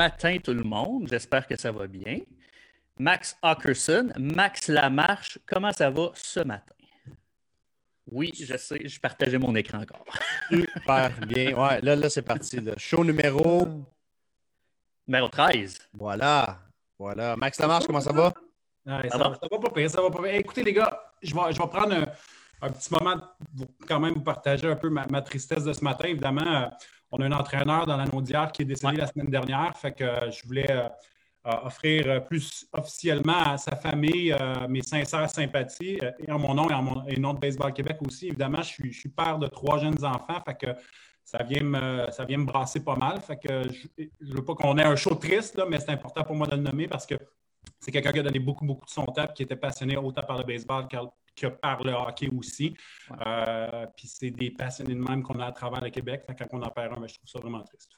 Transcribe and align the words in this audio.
matin 0.00 0.38
tout 0.42 0.54
le 0.54 0.62
monde. 0.62 1.08
J'espère 1.10 1.46
que 1.46 1.56
ça 1.56 1.70
va 1.70 1.86
bien. 1.86 2.20
Max 2.98 3.36
Hawkerson, 3.42 4.06
Max 4.18 4.68
Lamarche, 4.68 5.38
comment 5.46 5.72
ça 5.72 5.90
va 5.90 6.06
ce 6.14 6.40
matin? 6.40 6.74
Oui, 8.10 8.32
je 8.34 8.56
sais, 8.56 8.88
je 8.88 8.98
partageais 8.98 9.38
mon 9.38 9.54
écran 9.54 9.80
encore. 9.82 10.04
Super 10.50 11.10
bien. 11.26 11.54
Ouais, 11.54 11.80
là, 11.82 11.96
là 11.96 12.08
c'est 12.08 12.22
parti. 12.22 12.58
Show 12.78 13.04
numéro. 13.04 13.68
Numéro 15.06 15.28
13. 15.28 15.78
Voilà. 15.92 16.58
Voilà. 16.98 17.36
Max 17.36 17.58
Lamarche, 17.60 17.86
comment 17.86 18.00
ça 18.00 18.12
va? 18.12 18.32
ça, 18.86 19.18
va, 19.18 19.34
ça 19.40 19.48
va 19.50 19.58
pas 19.58 19.70
pire, 19.70 19.90
ça 19.90 20.00
va 20.00 20.10
pas 20.10 20.22
pire. 20.22 20.34
écoutez, 20.34 20.62
les 20.62 20.72
gars, 20.72 20.98
je 21.22 21.34
vais, 21.34 21.52
je 21.52 21.60
vais 21.60 21.68
prendre 21.68 21.94
un, 22.62 22.70
petit 22.70 22.90
moment 22.92 23.20
pour 23.56 23.68
quand 23.86 24.00
même 24.00 24.14
vous 24.14 24.22
partager 24.22 24.66
un 24.66 24.76
peu 24.76 24.88
ma, 24.88 25.22
tristesse 25.22 25.64
de 25.64 25.72
ce 25.74 25.84
matin. 25.84 26.08
Évidemment, 26.08 26.46
euh, 26.46 26.68
on 27.10 27.20
a 27.20 27.26
un 27.26 27.32
entraîneur 27.32 27.86
dans 27.86 27.96
la 27.96 28.06
Naudière 28.06 28.52
qui 28.52 28.62
est 28.62 28.64
décédé 28.64 28.96
la 28.96 29.06
semaine 29.06 29.28
dernière. 29.28 29.76
Fait 29.76 29.92
que 29.92 30.04
euh, 30.04 30.30
je 30.30 30.46
voulais 30.46 30.70
euh, 30.70 30.88
offrir 31.64 32.24
plus 32.24 32.66
officiellement 32.72 33.38
à 33.38 33.56
sa 33.56 33.74
famille 33.74 34.36
mes 34.68 34.82
sincères 34.82 35.30
sympathies 35.30 35.98
et 36.18 36.30
en 36.30 36.38
mon 36.38 36.52
nom 36.52 36.68
et 36.68 36.74
en 36.74 36.82
mon 36.82 37.02
nom 37.18 37.32
de 37.32 37.38
Baseball 37.38 37.72
Québec 37.72 37.96
aussi. 38.06 38.28
Évidemment, 38.28 38.60
je 38.60 38.90
suis, 38.90 39.08
père 39.08 39.38
de 39.38 39.46
trois 39.46 39.78
jeunes 39.78 40.04
enfants. 40.04 40.38
Fait 40.44 40.54
que 40.54 40.78
ça 41.24 41.42
vient 41.42 41.62
me, 41.62 42.10
ça 42.10 42.26
vient 42.26 42.36
me 42.36 42.44
brasser 42.44 42.84
pas 42.84 42.94
mal. 42.94 43.22
Fait 43.22 43.38
que 43.38 43.62
je 43.96 44.06
ne 44.20 44.34
veux 44.34 44.44
pas 44.44 44.54
qu'on 44.54 44.76
ait 44.76 44.84
un 44.84 44.96
show 44.96 45.14
triste, 45.14 45.58
mais 45.66 45.80
c'est 45.80 45.92
important 45.92 46.24
pour 46.24 46.36
moi 46.36 46.46
de 46.46 46.56
le 46.56 46.62
nommer 46.62 46.86
parce 46.88 47.06
que 47.06 47.14
c'est 47.78 47.90
quelqu'un 47.90 48.12
qui 48.12 48.18
a 48.18 48.22
donné 48.22 48.38
beaucoup, 48.38 48.64
beaucoup 48.64 48.84
de 48.84 48.90
son 48.90 49.06
temps, 49.06 49.26
qui 49.28 49.42
était 49.42 49.56
passionné 49.56 49.96
autant 49.96 50.22
par 50.22 50.38
le 50.38 50.44
baseball 50.44 50.86
que 51.36 51.46
par 51.46 51.82
le 51.82 51.92
hockey 51.92 52.28
aussi. 52.36 52.76
Euh, 53.26 53.86
puis 53.96 54.06
c'est 54.06 54.30
des 54.30 54.50
passionnés 54.50 54.94
de 54.94 55.00
même 55.00 55.22
qu'on 55.22 55.38
a 55.40 55.46
à 55.46 55.52
travers 55.52 55.80
le 55.80 55.90
Québec. 55.90 56.24
quand 56.26 56.46
on 56.52 56.62
en 56.62 56.70
perd 56.70 56.92
un, 56.92 57.00
ben, 57.00 57.08
je 57.08 57.14
trouve 57.14 57.28
ça 57.28 57.38
vraiment 57.40 57.62
triste. 57.62 57.90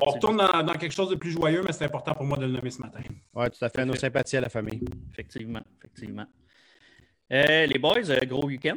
on 0.00 0.10
retourne 0.10 0.36
dans, 0.36 0.74
quelque 0.74 0.92
chose 0.92 1.10
de 1.10 1.16
plus 1.16 1.30
joyeux, 1.30 1.62
mais 1.64 1.72
c'est 1.72 1.84
important 1.84 2.14
pour 2.14 2.24
moi 2.24 2.36
de 2.38 2.46
le 2.46 2.52
nommer 2.52 2.70
ce 2.70 2.80
matin. 2.80 3.00
Oui, 3.34 3.46
tout 3.50 3.64
à 3.64 3.68
fait. 3.68 3.84
Nos 3.84 3.94
sympathies 3.94 4.36
à 4.36 4.42
la 4.42 4.48
famille. 4.48 4.82
Effectivement, 5.10 5.62
effectivement. 5.78 6.26
Euh, 7.32 7.66
les 7.66 7.78
boys, 7.78 8.10
euh, 8.10 8.20
gros 8.26 8.46
week-end? 8.46 8.76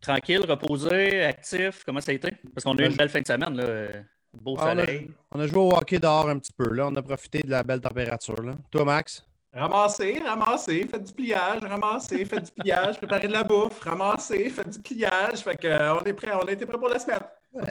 Tranquille, 0.00 0.44
reposé, 0.46 1.24
actif, 1.24 1.82
comment 1.84 2.00
ça 2.00 2.12
a 2.12 2.14
été? 2.14 2.30
Parce 2.54 2.64
qu'on 2.64 2.76
a 2.76 2.82
eu 2.82 2.86
une 2.86 2.96
belle 2.96 3.08
fin 3.08 3.22
de 3.22 3.26
semaine. 3.26 3.56
Là. 3.56 4.02
Beau 4.34 4.56
ah, 4.58 4.70
soleil. 4.70 5.10
On 5.30 5.40
a, 5.40 5.46
joué 5.46 5.58
au 5.58 5.72
hockey 5.72 5.98
dehors 5.98 6.28
un 6.28 6.38
petit 6.38 6.52
peu. 6.52 6.68
Là. 6.74 6.88
On 6.88 6.94
a 6.96 7.02
profité 7.02 7.40
de 7.42 7.50
la 7.50 7.62
belle 7.62 7.80
température. 7.80 8.42
Là. 8.42 8.54
Toi, 8.70 8.84
Max? 8.84 9.24
Ramasser, 9.54 10.18
ramasser, 10.18 10.84
faites 10.88 11.04
du 11.04 11.12
pliage, 11.12 11.62
ramasser, 11.62 12.24
faites 12.24 12.46
du 12.46 12.50
pliage, 12.60 12.96
préparer 12.96 13.28
de 13.28 13.32
la 13.32 13.44
bouffe, 13.44 13.78
ramasser, 13.80 14.50
faites 14.50 14.70
du 14.70 14.80
pliage. 14.80 15.38
Fait 15.44 15.56
que, 15.56 15.68
euh, 15.68 15.94
on 15.94 16.04
est 16.04 16.12
prêt, 16.12 16.32
on 16.34 16.44
a 16.44 16.50
été 16.50 16.66
prêt 16.66 16.76
pour 16.76 16.88
la 16.88 16.98
semaine. 16.98 17.20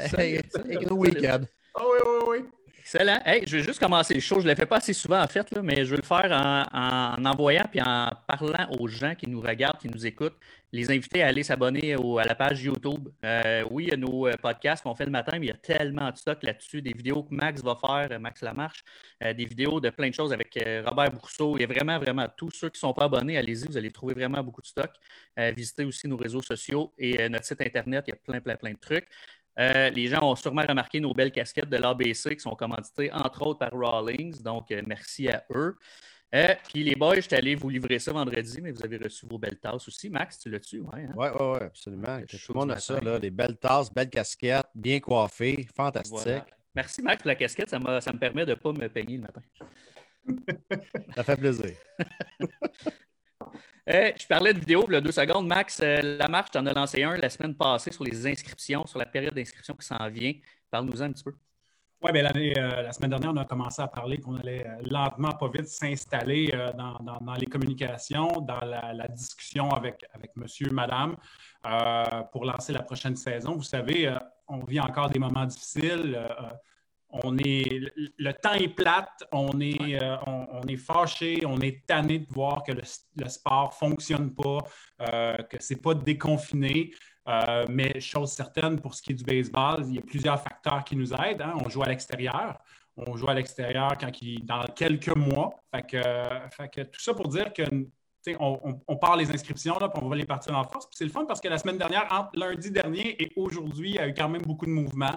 C'est 0.09 0.89
un 0.89 0.93
week-end. 0.93 1.41
Oh, 1.75 1.91
oui, 1.91 1.99
oui, 2.05 2.23
oui. 2.27 2.49
Excellent. 2.83 3.21
Je 3.47 3.57
vais 3.57 3.63
juste 3.63 3.79
commencer 3.79 4.13
le 4.13 4.19
show. 4.19 4.41
Je 4.41 4.45
ne 4.45 4.49
le 4.49 4.55
fais 4.55 4.65
pas 4.65 4.75
assez 4.75 4.91
souvent, 4.91 5.21
en 5.21 5.27
fait, 5.27 5.49
là, 5.51 5.61
mais 5.61 5.85
je 5.85 5.91
vais 5.91 6.01
le 6.01 6.03
faire 6.03 6.29
en, 6.73 7.25
envoyant 7.25 7.63
puis 7.71 7.81
en 7.81 8.09
parlant 8.27 8.69
aux 8.77 8.89
gens 8.89 9.15
qui 9.15 9.29
nous 9.29 9.39
regardent, 9.39 9.77
qui 9.77 9.87
nous 9.87 10.05
écoutent, 10.05 10.35
les 10.73 10.91
inviter 10.91 11.23
à 11.23 11.27
aller 11.27 11.43
s'abonner 11.43 11.93
à 11.93 12.25
la 12.25 12.35
page 12.35 12.61
YouTube. 12.61 13.07
Euh, 13.23 13.63
oui, 13.71 13.85
il 13.85 13.89
y 13.91 13.93
a 13.93 13.95
nos 13.95 14.27
euh, 14.27 14.33
podcasts 14.33 14.83
qu'on 14.83 14.95
fait 14.95 15.05
le 15.05 15.11
matin, 15.11 15.39
mais 15.39 15.45
il 15.45 15.49
y 15.49 15.53
a 15.53 15.57
tellement 15.57 16.11
de 16.11 16.17
stock 16.17 16.43
là-dessus, 16.43 16.81
des 16.81 16.91
vidéos 16.91 17.23
que 17.23 17.33
Max 17.33 17.63
va 17.63 17.77
faire, 17.79 18.09
euh, 18.11 18.19
Max 18.19 18.41
Lamarche, 18.41 18.83
des 19.21 19.45
vidéos 19.45 19.79
de 19.79 19.89
plein 19.89 20.09
de 20.09 20.13
choses 20.13 20.33
avec 20.33 20.59
Robert 20.85 21.11
Bourseau. 21.11 21.55
Il 21.55 21.61
y 21.61 21.63
a 21.63 21.67
vraiment, 21.67 21.97
vraiment 21.99 22.27
tous 22.35 22.51
ceux 22.51 22.69
qui 22.69 22.75
ne 22.75 22.89
sont 22.89 22.93
pas 22.93 23.05
abonnés, 23.05 23.37
allez-y, 23.37 23.65
vous 23.65 23.77
allez 23.77 23.91
trouver 23.91 24.13
vraiment 24.13 24.43
beaucoup 24.43 24.61
de 24.61 24.67
stock. 24.67 24.91
visitez 25.55 25.85
aussi 25.85 26.09
nos 26.09 26.17
réseaux 26.17 26.41
sociaux 26.41 26.93
et 26.97 27.29
notre 27.29 27.45
site 27.45 27.61
Internet, 27.61 28.03
il 28.07 28.11
y 28.11 28.13
a 28.13 28.17
plein, 28.17 28.41
plein, 28.41 28.57
plein 28.57 28.71
de 28.73 28.79
trucs. 28.79 29.07
Euh, 29.59 29.89
les 29.89 30.07
gens 30.07 30.23
ont 30.23 30.35
sûrement 30.35 30.65
remarqué 30.67 30.99
nos 30.99 31.13
belles 31.13 31.31
casquettes 31.31 31.69
de 31.69 31.77
l'ABC 31.77 32.35
qui 32.35 32.39
sont 32.39 32.55
commanditées 32.55 33.11
entre 33.11 33.45
autres 33.45 33.59
par 33.59 33.71
Rawlings. 33.71 34.41
Donc, 34.41 34.71
euh, 34.71 34.81
merci 34.85 35.29
à 35.29 35.43
eux. 35.53 35.75
Euh, 36.33 36.55
puis 36.67 36.83
les 36.83 36.95
boys, 36.95 37.15
je 37.15 37.21
suis 37.21 37.35
allé 37.35 37.53
vous 37.53 37.69
livrer 37.69 37.99
ça 37.99 38.11
vendredi, 38.11 38.59
mais 38.59 38.71
vous 38.71 38.83
avez 38.83 38.97
reçu 38.97 39.27
vos 39.27 39.37
belles 39.37 39.59
tasses 39.59 39.87
aussi. 39.87 40.09
Max, 40.09 40.39
tu 40.39 40.49
l'as-tu? 40.49 40.79
Oui, 40.79 40.87
oui, 40.93 41.13
ouais, 41.15 41.31
ouais, 41.31 41.63
absolument. 41.63 42.19
Tout 42.27 42.37
le 42.49 42.59
monde 42.59 42.71
a 42.71 42.79
ça, 42.79 42.99
là, 42.99 43.19
des 43.19 43.29
belles 43.29 43.57
tasses, 43.57 43.93
belles 43.93 44.09
casquettes, 44.09 44.65
bien 44.73 44.99
coiffées, 44.99 45.67
fantastique. 45.75 46.43
Merci 46.75 47.03
Max 47.03 47.21
pour 47.21 47.27
la 47.27 47.35
casquette, 47.35 47.69
ça, 47.69 48.01
ça 48.01 48.11
me 48.11 48.17
permet 48.17 48.47
de 48.47 48.51
ne 48.51 48.55
pas 48.55 48.71
me 48.71 48.89
peigner 48.89 49.17
le 49.17 49.21
matin. 49.21 49.41
ça 51.15 51.23
fait 51.23 51.37
plaisir. 51.37 51.75
Eh, 53.85 54.13
je 54.17 54.25
parlais 54.27 54.53
de 54.53 54.59
vidéo 54.59 54.85
deux 54.87 55.11
secondes. 55.11 55.45
Max, 55.45 55.81
euh, 55.83 56.17
la 56.17 56.29
marche, 56.29 56.51
tu 56.51 56.57
en 56.57 56.65
as 56.67 56.73
lancé 56.73 57.03
un 57.03 57.17
la 57.17 57.29
semaine 57.29 57.53
passée 57.53 57.91
sur 57.91 58.05
les 58.05 58.25
inscriptions, 58.25 58.85
sur 58.85 58.97
la 58.97 59.05
période 59.05 59.33
d'inscription 59.33 59.73
qui 59.73 59.85
s'en 59.85 60.09
vient. 60.09 60.33
Parle-nous 60.71 61.01
un 61.01 61.11
petit 61.11 61.23
peu. 61.23 61.33
Oui, 62.01 62.11
bien, 62.13 62.25
euh, 62.25 62.81
la 62.81 62.93
semaine 62.93 63.09
dernière, 63.09 63.31
on 63.31 63.37
a 63.37 63.45
commencé 63.45 63.81
à 63.81 63.87
parler 63.87 64.19
qu'on 64.19 64.35
allait 64.35 64.65
euh, 64.65 64.81
lentement, 64.89 65.31
pas 65.31 65.49
vite, 65.49 65.67
s'installer 65.67 66.53
dans, 66.77 67.33
les 67.37 67.45
communications, 67.45 68.39
dans 68.39 68.61
la, 68.61 69.07
discussion 69.09 69.69
avec 69.71 70.05
monsieur, 70.37 70.69
madame, 70.69 71.17
pour 72.31 72.45
lancer 72.45 72.71
la 72.71 72.83
prochaine 72.83 73.17
saison. 73.17 73.55
Vous 73.55 73.63
savez, 73.63 74.15
on 74.47 74.59
vit 74.59 74.79
encore 74.79 75.09
des 75.09 75.19
moments 75.19 75.45
difficiles 75.45 76.17
on 77.13 77.37
est, 77.37 77.91
le 78.17 78.33
temps 78.33 78.53
est 78.53 78.69
plate, 78.69 79.23
on 79.31 79.59
est, 79.59 80.01
euh, 80.01 80.17
on, 80.25 80.61
est 80.67 80.77
fâché, 80.77 81.43
on 81.45 81.59
est 81.59 81.85
tanné 81.85 82.19
de 82.19 82.27
voir 82.33 82.63
que 82.63 82.71
le, 82.71 83.29
sport 83.29 83.69
ne 83.69 83.87
fonctionne 83.87 84.33
pas, 84.33 84.59
euh, 85.01 85.37
que 85.43 85.61
ce 85.61 85.73
n'est 85.73 85.79
pas 85.79 85.93
déconfiné. 85.93 86.91
Euh, 87.29 87.65
mais 87.69 87.99
chose 88.01 88.31
certaine, 88.31 88.81
pour 88.81 88.95
ce 88.95 89.01
qui 89.01 89.11
est 89.11 89.15
du 89.15 89.23
baseball, 89.23 89.83
il 89.87 89.95
y 89.95 89.99
a 89.99 90.01
plusieurs 90.01 90.41
facteurs 90.41 90.83
qui 90.83 90.95
nous 90.95 91.13
aident. 91.13 91.43
Hein. 91.43 91.53
On 91.63 91.69
joue 91.69 91.83
à 91.83 91.87
l'extérieur. 91.87 92.57
On 92.97 93.15
joue 93.15 93.29
à 93.29 93.33
l'extérieur 93.33 93.95
quand 93.97 94.21
il, 94.21 94.43
dans 94.45 94.65
quelques 94.75 95.15
mois. 95.15 95.51
Fait 95.73 95.83
que, 95.83 96.01
fait 96.51 96.69
que 96.69 96.81
tout 96.81 96.99
ça 96.99 97.13
pour 97.13 97.27
dire 97.27 97.53
que 97.53 97.63
on, 98.39 98.95
part 98.97 99.17
les 99.17 99.29
inscriptions, 99.31 99.77
là, 99.79 99.89
puis 99.89 100.01
on 100.03 100.07
va 100.07 100.15
les 100.15 100.25
partir 100.25 100.57
en 100.57 100.63
force. 100.63 100.87
c'est 100.91 101.03
le 101.03 101.11
fun 101.11 101.25
parce 101.25 101.41
que 101.41 101.47
la 101.47 101.57
semaine 101.57 101.77
dernière, 101.77 102.07
entre 102.11 102.37
lundi 102.37 102.71
dernier 102.71 103.21
et 103.21 103.31
aujourd'hui, 103.35 103.91
il 103.91 103.95
y 103.95 103.99
a 103.99 104.07
eu 104.07 104.13
quand 104.13 104.29
même 104.29 104.41
beaucoup 104.43 104.65
de 104.65 104.71
mouvements. 104.71 105.15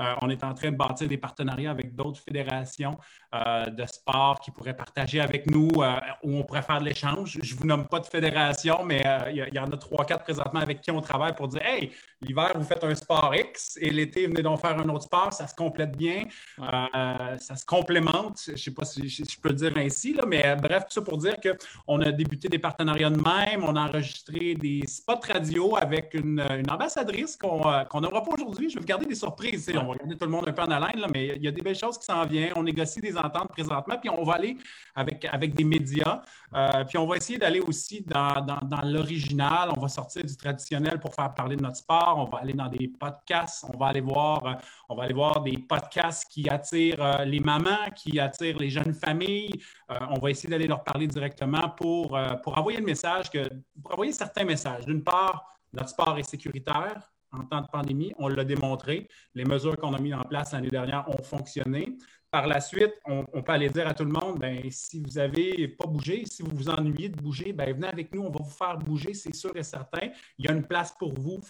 Euh, 0.00 0.14
on 0.22 0.30
est 0.30 0.42
en 0.44 0.54
train 0.54 0.70
de 0.70 0.76
bâtir 0.76 1.08
des 1.08 1.18
partenariats 1.18 1.70
avec 1.70 1.94
d'autres 1.94 2.20
fédérations 2.20 2.98
euh, 3.34 3.66
de 3.66 3.84
sport 3.86 4.40
qui 4.40 4.50
pourraient 4.50 4.76
partager 4.76 5.20
avec 5.20 5.50
nous 5.50 5.68
euh, 5.78 5.92
où 6.22 6.36
on 6.36 6.42
pourrait 6.44 6.62
faire 6.62 6.80
de 6.80 6.86
l'échange. 6.86 7.38
Je 7.42 7.54
ne 7.54 7.58
vous 7.58 7.66
nomme 7.66 7.86
pas 7.86 8.00
de 8.00 8.06
fédération, 8.06 8.84
mais 8.84 9.02
il 9.30 9.54
y, 9.54 9.58
en 9.58 9.70
a 9.70 9.76
trois, 9.76 10.04
quatre 10.04 10.24
présentement 10.24 10.60
avec 10.60 10.80
qui 10.80 10.90
on 10.90 11.00
travaille 11.00 11.34
pour 11.34 11.48
dire 11.48 11.62
Hey, 11.62 11.92
l'hiver, 12.20 12.52
vous 12.54 12.64
faites 12.64 12.84
un 12.84 12.94
sport 12.94 13.34
X 13.34 13.78
et 13.80 13.90
l'été, 13.90 14.26
venez 14.26 14.42
donc 14.42 14.60
faire 14.60 14.78
un 14.78 14.88
autre 14.88 15.04
sport. 15.04 15.32
Ça 15.32 15.46
se 15.46 15.54
complète 15.54 15.96
bien. 15.96 16.22
ça 16.58 17.56
se 17.56 17.66
complémente. 17.66 18.40
Je 18.46 18.52
ne 18.52 18.56
sais 18.56 18.70
pas 18.70 18.84
si 18.84 19.08
je, 19.08 19.40
peux 19.40 19.50
le 19.50 19.54
dire 19.54 19.72
ainsi, 19.76 20.14
là, 20.14 20.24
mais 20.26 20.56
bref, 20.56 20.84
tout 20.84 20.92
ça 20.92 21.02
pour 21.02 21.18
dire 21.18 21.36
qu'on 21.40 22.00
a 22.00 22.10
débuté 22.12 22.48
des 22.48 22.58
partenariats 22.58 23.10
de 23.10 23.16
même. 23.16 23.62
On 23.62 23.76
a 23.76 23.88
enregistré 23.88 24.54
des 24.54 24.82
spots 24.86 25.20
radio 25.26 25.76
avec 25.76 26.14
une, 26.14 26.42
ambassadrice 26.70 27.36
qu'on 27.36 27.60
euh, 27.66 28.00
n'aura 28.00 28.22
pas 28.22 28.30
aujourd'hui. 28.32 28.70
Je 28.70 28.74
vais 28.74 28.80
vous 28.80 28.86
garder 28.86 29.06
des 29.06 29.14
surprises. 29.14 29.70
On 29.74 29.88
va 29.88 29.94
garder 29.96 30.16
tout 30.16 30.24
le 30.24 30.30
monde 30.30 30.48
un 30.48 30.52
peu 30.52 30.62
en 30.62 30.70
haleine, 30.70 31.00
là, 31.00 31.08
mais 31.12 31.34
il 31.36 31.42
y 31.42 31.48
a 31.48 31.50
des 31.50 31.62
belles 31.62 31.78
choses 31.78 31.98
qui 31.98 32.04
s'en 32.04 32.24
viennent. 32.24 32.52
On 32.56 32.62
négocie 32.62 33.00
des 33.00 33.16
ententes 33.18 33.48
présentement, 33.48 33.96
puis 34.00 34.10
on 34.10 34.22
va 34.22 34.34
aller 34.34 34.56
avec, 34.94 35.24
avec 35.24 35.54
des 35.54 35.64
médias. 35.64 36.22
Euh, 36.54 36.84
puis 36.84 36.98
on 36.98 37.06
va 37.06 37.16
essayer 37.16 37.38
d'aller 37.38 37.60
aussi 37.60 38.02
dans, 38.02 38.40
dans, 38.40 38.82
l'original. 38.82 39.70
On 39.76 39.80
va 39.80 39.88
sortir 39.88 40.24
du 40.24 40.36
traditionnel 40.36 40.98
pour 40.98 41.14
faire 41.14 41.32
parler 41.34 41.56
de 41.56 41.62
notre 41.62 41.76
sport. 41.76 42.14
On 42.16 42.24
va 42.24 42.38
aller 42.38 42.54
dans 42.54 42.68
des 42.68 42.88
podcasts. 42.88 43.64
On 43.72 43.76
va 43.76 43.86
aller 43.86 44.00
voir, 44.00 44.46
euh, 44.46 44.52
on 44.88 44.94
va 44.94 45.04
aller 45.04 45.14
voir 45.14 45.42
des 45.42 45.58
podcasts 45.58 46.30
qui 46.30 46.48
attirent 46.48 47.24
les 47.24 47.40
mamans, 47.40 47.90
qui 47.94 48.18
attirent 48.18 48.58
les 48.58 48.70
jeunes 48.70 48.94
familles. 48.94 49.52
on 49.88 50.18
va 50.18 50.30
essayer 50.30 50.48
d'aller 50.48 50.66
leur 50.66 50.82
parler 50.84 51.06
directement 51.06 51.68
pour 51.70 52.18
pour 52.42 52.58
envoyer 52.58 52.78
le 52.78 52.84
message 52.84 53.30
que, 53.30 53.48
pour 53.82 53.92
envoyer 53.92 54.12
certains 54.12 54.44
messages. 54.44 54.86
D'une 54.86 55.02
part, 55.02 55.44
notre 55.72 55.90
sport 55.90 56.18
est 56.18 56.22
sécuritaire 56.22 57.10
en 57.32 57.44
temps 57.44 57.60
de 57.60 57.66
pandémie, 57.66 58.12
on 58.18 58.28
l'a 58.28 58.44
démontré. 58.44 59.08
Les 59.34 59.44
mesures 59.44 59.76
qu'on 59.76 59.92
a 59.94 59.98
mises 59.98 60.14
en 60.14 60.22
place 60.22 60.52
l'année 60.52 60.70
dernière 60.70 61.08
ont 61.08 61.22
fonctionné. 61.22 61.96
Par 62.30 62.46
la 62.46 62.60
suite, 62.60 62.92
on, 63.06 63.24
peut 63.24 63.52
aller 63.52 63.70
dire 63.70 63.88
à 63.88 63.94
tout 63.94 64.04
le 64.04 64.12
monde, 64.12 64.38
ben, 64.38 64.60
si 64.70 65.00
vous 65.00 65.12
n'avez 65.12 65.66
pas 65.66 65.86
bougé, 65.86 66.24
si 66.26 66.42
vous 66.42 66.54
vous 66.54 66.68
ennuyez 66.68 67.08
de 67.08 67.16
bouger, 67.16 67.54
ben, 67.54 67.72
venez 67.72 67.88
avec 67.88 68.14
nous, 68.14 68.20
on 68.20 68.30
va 68.30 68.40
vous 68.42 68.50
faire 68.50 68.76
bouger, 68.76 69.14
c'est 69.14 69.34
sûr 69.34 69.56
et 69.56 69.62
certain. 69.62 70.10
Il 70.38 70.44
y 70.44 70.48
a 70.48 70.52
une 70.52 70.66
place 70.66 70.92
pour 70.98 71.14
vous. 71.14 71.40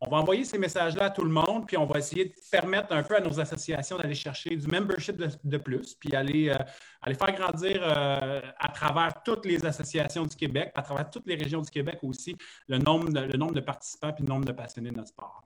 On 0.00 0.10
va 0.10 0.16
envoyer 0.16 0.44
ces 0.44 0.56
messages-là 0.56 1.04
à 1.04 1.10
tout 1.10 1.24
le 1.24 1.30
monde, 1.30 1.66
puis 1.66 1.76
on 1.76 1.84
va 1.84 1.98
essayer 1.98 2.24
de 2.24 2.34
permettre 2.50 2.92
un 2.92 3.02
peu 3.02 3.16
à 3.16 3.20
nos 3.20 3.38
associations 3.38 3.98
d'aller 3.98 4.14
chercher 4.14 4.56
du 4.56 4.66
membership 4.66 5.16
de, 5.16 5.58
plus, 5.58 5.94
puis 5.94 6.16
aller, 6.16 6.48
euh, 6.48 6.56
aller 7.02 7.14
faire 7.14 7.32
grandir 7.32 7.82
euh, 7.82 8.40
à 8.58 8.68
travers 8.68 9.22
toutes 9.24 9.44
les 9.44 9.64
associations 9.66 10.24
du 10.24 10.36
Québec, 10.36 10.72
à 10.74 10.80
travers 10.80 11.10
toutes 11.10 11.26
les 11.26 11.34
régions 11.34 11.60
du 11.60 11.70
Québec 11.70 11.98
aussi, 12.02 12.34
le 12.66 12.78
nombre 12.78 13.10
de, 13.10 13.20
le 13.20 13.36
nombre 13.36 13.52
de 13.52 13.60
participants 13.60 14.12
puis 14.14 14.24
le 14.24 14.28
nombre 14.30 14.46
de 14.46 14.52
passionnés 14.52 14.90
de 14.90 14.96
notre 14.96 15.08
sport. 15.08 15.42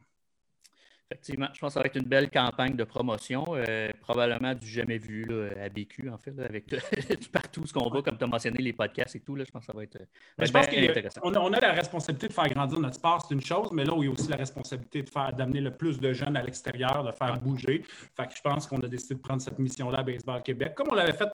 Effectivement, 1.10 1.48
je 1.54 1.60
pense 1.60 1.70
que 1.70 1.74
ça 1.74 1.80
va 1.80 1.86
être 1.86 1.96
une 1.96 2.04
belle 2.04 2.28
campagne 2.30 2.76
de 2.76 2.84
promotion, 2.84 3.42
euh, 3.52 3.88
probablement 4.02 4.54
du 4.54 4.66
jamais 4.66 4.98
vu 4.98 5.26
à 5.58 5.70
BQ, 5.70 6.10
en 6.10 6.18
fait, 6.18 6.38
avec 6.38 6.66
partout 7.32 7.66
ce 7.66 7.72
qu'on 7.72 7.88
voit, 7.88 8.02
comme 8.02 8.18
tu 8.18 8.24
as 8.24 8.26
mentionné, 8.26 8.58
les 8.58 8.74
podcasts 8.74 9.16
et 9.16 9.20
tout. 9.20 9.34
Là, 9.34 9.44
je 9.46 9.50
pense 9.50 9.62
que 9.62 9.72
ça 9.72 9.72
va 9.72 9.84
être, 9.84 9.98
je 10.38 10.52
pense 10.52 10.66
intéressant. 10.68 11.22
On 11.24 11.52
a, 11.54 11.60
la 11.60 11.72
responsabilité 11.72 12.28
de 12.28 12.34
faire 12.34 12.48
grandir 12.48 12.78
notre 12.78 12.96
sport, 12.96 13.24
c'est 13.26 13.34
une 13.34 13.40
chose, 13.40 13.70
mais 13.72 13.86
là, 13.86 13.94
il 13.96 14.04
y 14.04 14.08
a 14.08 14.10
aussi 14.10 14.28
la 14.28 14.36
responsabilité 14.36 15.02
de 15.02 15.08
faire 15.08 15.32
d'amener 15.32 15.62
le 15.62 15.74
plus 15.74 15.98
de 15.98 16.12
jeunes 16.12 16.36
à 16.36 16.42
l'extérieur, 16.42 17.02
de 17.02 17.12
faire 17.12 17.40
bouger. 17.40 17.82
Fait 18.14 18.26
que 18.26 18.36
je 18.36 18.42
pense 18.42 18.66
qu'on 18.66 18.80
a 18.80 18.86
décidé 18.86 19.14
de 19.14 19.20
prendre 19.20 19.40
cette 19.40 19.58
mission-là 19.58 20.00
à 20.00 20.02
Baseball 20.02 20.42
Québec, 20.42 20.74
comme 20.74 20.88
on 20.90 20.94
l'avait 20.94 21.14
fait 21.14 21.30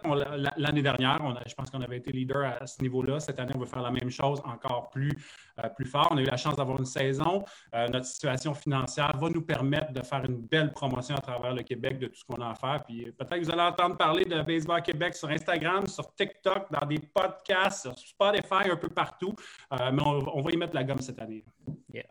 l'année 0.56 0.82
dernière. 0.82 1.18
je 1.48 1.54
pense 1.54 1.70
qu'on 1.70 1.82
avait 1.82 1.96
été 1.96 2.12
leader 2.12 2.44
à, 2.60 2.66
ce 2.68 2.80
niveau-là. 2.80 3.18
Cette 3.18 3.40
année, 3.40 3.52
on 3.56 3.58
veut 3.58 3.66
faire 3.66 3.82
la 3.82 3.90
même 3.90 4.10
chose 4.10 4.40
encore 4.44 4.90
plus, 4.90 5.10
euh, 5.58 5.68
plus 5.70 5.86
fort. 5.86 6.06
On 6.12 6.16
a 6.16 6.20
eu 6.20 6.26
la 6.26 6.36
chance 6.36 6.54
d'avoir 6.54 6.78
une 6.78 6.84
saison. 6.84 7.44
Euh, 7.74 7.88
notre 7.88 8.06
situation 8.06 8.54
financière 8.54 9.16
va 9.16 9.28
nous 9.30 9.42
permettre 9.42 9.63
de 9.70 10.02
faire 10.02 10.24
une 10.24 10.36
belle 10.36 10.72
promotion 10.72 11.16
à 11.16 11.20
travers 11.20 11.54
le 11.54 11.62
Québec 11.62 11.98
de 11.98 12.06
tout 12.06 12.16
ce 12.16 12.24
qu'on 12.24 12.40
a 12.40 12.50
à 12.50 12.54
faire. 12.54 12.84
Puis 12.84 13.04
peut-être 13.12 13.30
que 13.30 13.44
vous 13.44 13.50
allez 13.50 13.62
entendre 13.62 13.96
parler 13.96 14.24
de 14.24 14.42
Baseball 14.42 14.82
Québec 14.82 15.14
sur 15.14 15.28
Instagram, 15.28 15.86
sur 15.86 16.14
TikTok, 16.14 16.70
dans 16.70 16.86
des 16.86 16.98
podcasts, 16.98 17.82
sur 17.82 17.98
Spotify, 17.98 18.70
un 18.70 18.76
peu 18.76 18.88
partout. 18.88 19.34
Euh, 19.72 19.90
mais 19.92 20.02
on, 20.04 20.40
va 20.40 20.50
y 20.50 20.56
mettre 20.56 20.74
la 20.74 20.84
gomme 20.84 21.00
cette 21.00 21.20
année. 21.20 21.44
Yeah. 21.92 22.04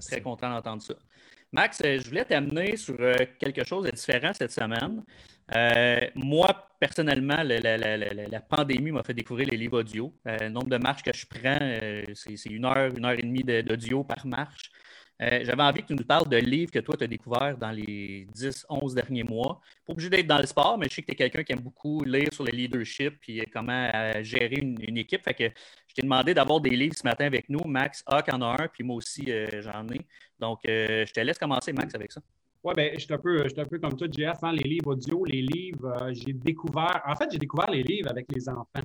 Très 0.00 0.20
content 0.20 0.50
d'entendre 0.50 0.82
ça. 0.82 0.94
Max, 1.52 1.80
euh, 1.82 1.98
je 1.98 2.08
voulais 2.08 2.24
t'amener 2.24 2.76
sur 2.76 2.96
euh, 3.00 3.14
quelque 3.38 3.64
chose 3.64 3.86
de 3.86 3.90
différent 3.90 4.32
cette 4.34 4.52
semaine. 4.52 5.02
moi, 6.14 6.48
personnellement, 6.78 7.42
la, 7.42 8.40
pandémie 8.40 8.92
m'a 8.92 9.02
fait 9.02 9.14
découvrir 9.14 9.48
les 9.48 9.56
livres 9.56 9.80
audio. 9.80 10.12
le 10.24 10.48
nombre 10.48 10.68
de 10.68 10.76
marches 10.76 11.02
que 11.02 11.12
je 11.14 11.26
prends, 11.26 11.58
c'est 12.14 12.50
une 12.50 12.64
heure, 12.64 12.94
une 12.94 13.04
heure 13.04 13.18
et 13.18 13.22
demie 13.22 13.44
d'audio 13.44 14.04
par 14.04 14.26
marche. 14.26 14.70
Euh, 15.20 15.40
j'avais 15.42 15.62
envie 15.62 15.82
que 15.82 15.88
tu 15.88 15.94
nous 15.94 16.04
parles 16.04 16.28
de 16.28 16.36
livres 16.36 16.70
que 16.70 16.78
toi, 16.78 16.96
tu 16.96 17.04
as 17.04 17.08
découverts 17.08 17.56
dans 17.58 17.72
les 17.72 18.26
10, 18.32 18.66
11 18.68 18.94
derniers 18.94 19.24
mois. 19.24 19.60
Pas 19.84 19.92
obligé 19.92 20.08
d'être 20.08 20.28
dans 20.28 20.38
le 20.38 20.46
sport, 20.46 20.78
mais 20.78 20.86
je 20.88 20.94
sais 20.94 21.02
que 21.02 21.06
tu 21.06 21.12
es 21.12 21.16
quelqu'un 21.16 21.42
qui 21.42 21.52
aime 21.52 21.60
beaucoup 21.60 22.04
lire 22.04 22.32
sur 22.32 22.44
le 22.44 22.52
leadership 22.52 23.14
et 23.26 23.44
comment 23.46 23.90
euh, 23.94 24.22
gérer 24.22 24.56
une, 24.56 24.96
équipe. 24.96 25.22
Je 25.26 25.94
t'ai 25.94 26.02
demandé 26.02 26.34
d'avoir 26.34 26.60
des 26.60 26.70
livres 26.70 26.94
ce 26.96 27.04
matin 27.04 27.26
avec 27.26 27.48
nous. 27.48 27.64
Max 27.66 28.04
Hawk 28.06 28.32
en 28.32 28.40
a 28.42 28.62
un, 28.62 28.68
puis 28.68 28.84
moi 28.84 28.96
aussi, 28.96 29.24
euh, 29.28 29.60
j'en 29.60 29.86
ai. 29.88 30.00
Donc, 30.38 30.60
je 30.64 31.12
te 31.12 31.20
laisse 31.20 31.38
commencer, 31.38 31.72
Max, 31.72 31.94
avec 31.96 32.12
ça. 32.12 32.20
Oui, 32.62 32.74
bien, 32.76 32.90
je 32.94 33.00
suis 33.00 33.12
un, 33.12 33.18
peu, 33.18 33.44
un 33.44 33.64
peu 33.64 33.78
comme 33.78 33.96
toi, 33.96 34.06
Jeff. 34.10 34.38
Hein, 34.42 34.52
les 34.52 34.68
livres 34.68 34.92
audio, 34.92 35.24
les 35.24 35.42
livres, 35.42 36.10
j'ai 36.12 36.32
découvert. 36.32 37.02
En 37.06 37.16
fait, 37.16 37.28
j'ai 37.32 37.38
découvert 37.38 37.70
les 37.70 37.82
livres 37.82 38.10
avec 38.10 38.26
les 38.32 38.48
enfants. 38.48 38.82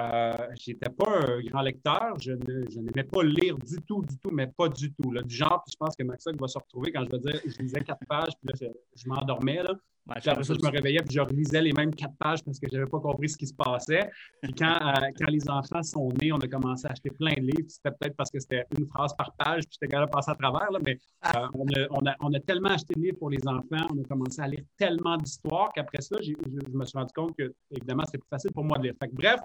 Euh, 0.00 0.32
je 0.58 0.70
n'étais 0.70 0.88
pas 0.90 1.10
un 1.26 1.40
grand 1.42 1.62
lecteur, 1.62 2.14
je, 2.20 2.32
n'aimais 2.32 3.04
pas 3.04 3.22
lire 3.22 3.56
du 3.58 3.76
tout, 3.86 4.02
du 4.02 4.16
tout, 4.18 4.30
mais 4.30 4.46
pas 4.46 4.68
du 4.68 4.92
tout. 4.94 5.12
Là, 5.12 5.22
du 5.22 5.34
genre, 5.34 5.62
puis 5.64 5.72
je 5.72 5.76
pense 5.76 5.94
que 5.94 6.02
Maxoc 6.04 6.40
va 6.40 6.48
se 6.48 6.58
retrouver 6.58 6.92
quand 6.92 7.04
je 7.04 7.10
vais 7.10 7.18
dire, 7.18 7.40
je 7.44 7.58
lisais 7.58 7.80
quatre 7.80 8.04
pages, 8.08 8.32
puis 8.40 8.66
là, 8.66 8.72
je, 8.94 9.08
m'endormais. 9.08 9.62
Là. 9.62 9.74
après 10.08 10.44
ça, 10.44 10.54
je 10.54 10.64
me 10.64 10.70
réveillais, 10.70 11.02
puis 11.02 11.14
je 11.14 11.20
relisais 11.20 11.60
les 11.60 11.72
mêmes 11.72 11.94
quatre 11.94 12.16
pages 12.18 12.42
parce 12.42 12.58
que 12.58 12.66
je 12.70 12.76
n'avais 12.76 12.88
pas 12.88 13.00
compris 13.00 13.28
ce 13.28 13.36
qui 13.36 13.46
se 13.46 13.52
passait. 13.52 14.08
Puis 14.42 14.54
quand, 14.54 14.78
euh, 14.80 15.08
quand 15.18 15.28
les 15.28 15.50
enfants 15.50 15.82
sont 15.82 16.08
nés, 16.20 16.32
on 16.32 16.38
a 16.38 16.48
commencé 16.48 16.86
à 16.86 16.92
acheter 16.92 17.10
plein 17.10 17.34
de 17.34 17.40
livres. 17.40 17.68
C'était 17.68 17.90
peut-être 17.90 18.16
parce 18.16 18.30
que 18.30 18.40
c'était 18.40 18.64
une 18.78 18.86
phrase 18.86 19.14
par 19.14 19.34
page, 19.36 19.64
puis 19.64 19.72
j'étais 19.80 19.88
capable 19.88 20.10
de 20.10 20.14
passer 20.14 20.30
à 20.30 20.34
travers, 20.34 20.70
là, 20.70 20.78
mais 20.82 20.96
euh, 21.26 21.46
on, 21.54 21.66
a, 21.66 21.86
on, 21.90 22.06
a, 22.06 22.16
on, 22.20 22.32
a, 22.32 22.40
tellement 22.40 22.70
acheté 22.70 22.94
de 22.94 23.00
livres 23.00 23.18
pour 23.18 23.28
les 23.28 23.46
enfants, 23.46 23.86
on 23.92 24.00
a 24.00 24.04
commencé 24.08 24.40
à 24.40 24.46
lire 24.46 24.62
tellement 24.78 25.18
d'histoires 25.18 25.70
qu'après 25.74 26.00
ça, 26.00 26.16
je, 26.22 26.32
je, 26.32 26.76
me 26.76 26.84
suis 26.86 26.98
rendu 26.98 27.12
compte 27.14 27.36
que, 27.36 27.52
évidemment, 27.70 28.04
c'était 28.06 28.18
plus 28.18 28.28
facile 28.30 28.52
pour 28.52 28.64
moi 28.64 28.78
de 28.78 28.84
lire. 28.84 28.94
Fait 28.98 29.08
que, 29.08 29.14
bref, 29.14 29.40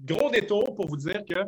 gros 0.00 0.30
détour 0.30 0.74
pour 0.74 0.86
vous 0.88 0.96
dire 0.96 1.22
que 1.28 1.40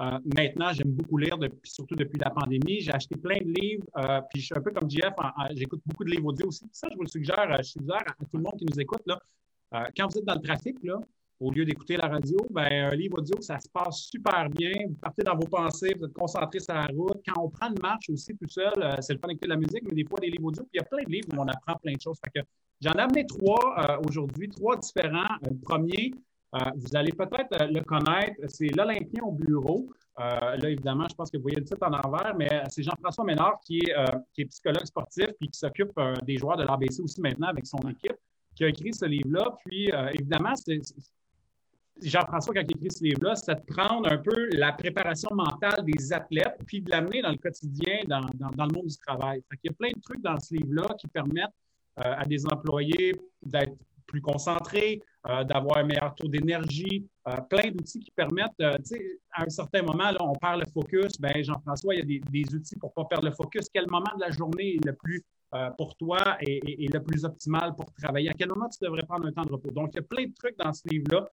euh, 0.00 0.18
maintenant, 0.34 0.72
j'aime 0.72 0.90
beaucoup 0.90 1.18
lire, 1.18 1.36
surtout 1.64 1.94
depuis 1.94 2.18
la 2.18 2.30
pandémie. 2.30 2.80
J'ai 2.80 2.92
acheté 2.92 3.16
plein 3.16 3.38
de 3.38 3.52
livres, 3.60 3.84
euh, 3.98 4.20
puis 4.30 4.40
je 4.40 4.46
suis 4.46 4.54
un 4.56 4.62
peu 4.62 4.72
comme 4.72 4.90
Jeff, 4.90 5.12
j'écoute 5.54 5.80
beaucoup 5.84 6.04
de 6.04 6.10
livres 6.10 6.26
audio 6.26 6.48
aussi. 6.48 6.66
Ça, 6.72 6.88
je 6.90 6.96
vous 6.96 7.02
le 7.02 7.08
suggère, 7.08 7.50
euh, 7.50 7.58
je 7.58 7.70
suggère 7.70 8.02
à, 8.06 8.24
tout 8.24 8.36
le 8.36 8.42
monde 8.42 8.54
qui 8.58 8.64
nous 8.64 8.80
écoute. 8.80 9.02
Là, 9.06 9.18
quand 9.96 10.08
vous 10.10 10.18
êtes 10.18 10.24
dans 10.24 10.34
le 10.34 10.40
trafic, 10.40 10.76
là, 10.82 10.98
au 11.40 11.50
lieu 11.50 11.64
d'écouter 11.64 11.96
la 11.96 12.08
radio, 12.08 12.36
ben, 12.50 12.90
un 12.90 12.94
livre 12.94 13.18
audio, 13.18 13.40
ça 13.40 13.58
se 13.58 13.68
passe 13.68 14.02
super 14.10 14.48
bien. 14.50 14.72
Vous 14.88 14.96
partez 15.00 15.22
dans 15.22 15.34
vos 15.36 15.46
pensées, 15.46 15.94
vous 15.98 16.06
êtes 16.06 16.12
concentré 16.12 16.60
sur 16.60 16.74
la 16.74 16.86
route. 16.86 17.18
Quand 17.26 17.42
on 17.42 17.48
prend 17.48 17.68
une 17.68 17.80
marche 17.80 18.08
aussi 18.10 18.36
tout 18.36 18.48
seul, 18.48 18.72
c'est 19.00 19.14
le 19.14 19.18
fun 19.18 19.28
d'écouter 19.28 19.46
de 19.46 19.52
la 19.52 19.56
musique, 19.56 19.82
mais 19.84 19.94
des 19.94 20.04
fois, 20.04 20.18
des 20.20 20.30
livres 20.30 20.44
audio. 20.44 20.62
Puis 20.62 20.72
il 20.74 20.78
y 20.78 20.80
a 20.80 20.84
plein 20.84 21.02
de 21.02 21.10
livres 21.10 21.28
où 21.32 21.40
on 21.40 21.48
apprend 21.48 21.74
plein 21.82 21.94
de 21.94 22.00
choses. 22.00 22.18
j'en 22.80 22.92
ai 22.92 23.00
amené 23.00 23.26
trois 23.26 23.98
aujourd'hui, 24.06 24.48
trois 24.50 24.76
différents. 24.76 25.34
Le 25.42 25.58
premier, 25.58 26.12
vous 26.52 26.96
allez 26.96 27.12
peut-être 27.12 27.60
euh, 27.60 27.66
le 27.66 27.80
connaître, 27.82 28.40
c'est 28.48 28.68
l'Olympien 28.76 29.22
au 29.22 29.32
bureau. 29.32 29.90
Euh, 30.20 30.56
là, 30.56 30.68
évidemment, 30.68 31.06
je 31.08 31.14
pense 31.14 31.30
que 31.30 31.38
vous 31.38 31.44
voyez 31.44 31.58
le 31.58 31.64
titre 31.64 31.86
en 31.86 31.92
envers, 31.92 32.34
mais 32.36 32.48
c'est 32.68 32.82
Jean-François 32.82 33.24
Ménard 33.24 33.58
qui 33.64 33.78
est, 33.78 34.44
psychologue 34.44 34.84
sportif 34.84 35.28
et 35.40 35.46
qui 35.48 35.58
s'occupe 35.58 35.92
des 36.24 36.36
joueurs 36.36 36.58
de 36.58 36.64
l'ABC 36.64 37.00
aussi 37.00 37.20
maintenant 37.22 37.48
avec 37.48 37.66
son 37.66 37.78
équipe, 37.88 38.16
qui 38.54 38.64
a 38.64 38.68
écrit 38.68 38.92
ce 38.92 39.06
livre-là. 39.06 39.56
Puis, 39.64 39.90
évidemment, 40.12 40.52
Jean-François, 42.02 42.52
quand 42.52 42.64
il 42.68 42.76
écrit 42.76 42.90
ce 42.90 43.04
livre-là, 43.04 43.34
c'est 43.36 43.54
de 43.54 43.72
prendre 43.72 44.12
un 44.12 44.18
peu 44.18 44.50
la 44.52 44.72
préparation 44.72 45.30
mentale 45.34 45.82
des 45.86 46.12
athlètes 46.12 46.58
puis 46.66 46.82
de 46.82 46.90
l'amener 46.90 47.22
dans 47.22 47.30
le 47.30 47.38
quotidien, 47.38 48.00
dans, 48.06 48.20
le 48.20 48.72
monde 48.74 48.86
du 48.88 48.98
travail. 48.98 49.42
il 49.50 49.58
y 49.64 49.70
a 49.70 49.72
plein 49.72 49.90
de 49.96 50.02
trucs 50.02 50.20
dans 50.20 50.38
ce 50.38 50.54
livre-là 50.54 50.94
qui 50.98 51.08
permettent 51.08 51.56
à 51.96 52.26
des 52.26 52.44
employés 52.46 53.18
d'être 53.42 53.72
plus 54.06 54.20
concentrés, 54.20 55.00
euh, 55.28 55.44
d'avoir 55.44 55.78
un 55.78 55.84
meilleur 55.84 56.12
taux 56.16 56.26
d'énergie, 56.26 57.06
euh, 57.28 57.36
plein 57.48 57.70
d'outils 57.70 58.00
qui 58.00 58.10
permettent, 58.10 58.58
euh, 58.60 58.76
tu 58.78 58.96
sais, 58.96 59.20
à 59.32 59.44
un 59.44 59.48
certain 59.48 59.82
moment, 59.82 60.10
là, 60.10 60.16
on 60.20 60.34
perd 60.34 60.58
le 60.58 60.66
focus. 60.66 61.12
Ben, 61.20 61.44
Jean-François, 61.44 61.94
il 61.94 61.98
y 61.98 62.16
a 62.16 62.20
des, 62.28 62.54
outils 62.54 62.76
pour 62.76 62.90
ne 62.90 63.02
pas 63.02 63.08
perdre 63.08 63.26
le 63.26 63.32
focus. 63.32 63.66
Quel 63.72 63.88
moment 63.88 64.10
de 64.16 64.20
la 64.20 64.32
journée 64.32 64.74
est 64.74 64.84
le 64.84 64.94
plus 64.94 65.22
pour 65.76 65.94
toi 65.96 66.38
et, 66.40 66.88
le 66.88 66.98
plus 66.98 67.24
optimal 67.24 67.76
pour 67.76 67.92
travailler? 67.92 68.30
À 68.30 68.32
quel 68.32 68.48
moment 68.48 68.68
tu 68.68 68.78
devrais 68.84 69.02
prendre 69.02 69.26
un 69.26 69.32
temps 69.32 69.44
de 69.44 69.52
repos? 69.52 69.70
Donc, 69.70 69.90
il 69.92 69.96
y 69.96 70.00
a 70.00 70.02
plein 70.02 70.24
de 70.24 70.32
trucs 70.34 70.56
dans 70.58 70.72
ce 70.72 70.82
livre-là 70.88 71.28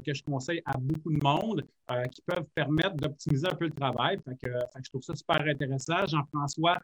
que 0.00 0.14
je 0.14 0.22
conseille 0.22 0.62
à 0.64 0.78
beaucoup 0.78 1.12
de 1.12 1.22
monde 1.22 1.66
qui 2.12 2.22
peuvent 2.22 2.46
permettre 2.54 2.94
d'optimiser 2.94 3.46
un 3.46 3.54
peu 3.54 3.66
le 3.66 3.72
travail. 3.72 4.18
je 4.26 4.88
trouve 4.88 5.02
ça 5.02 5.14
super 5.14 5.42
intéressant. 5.42 6.06
Jean-François 6.06 6.78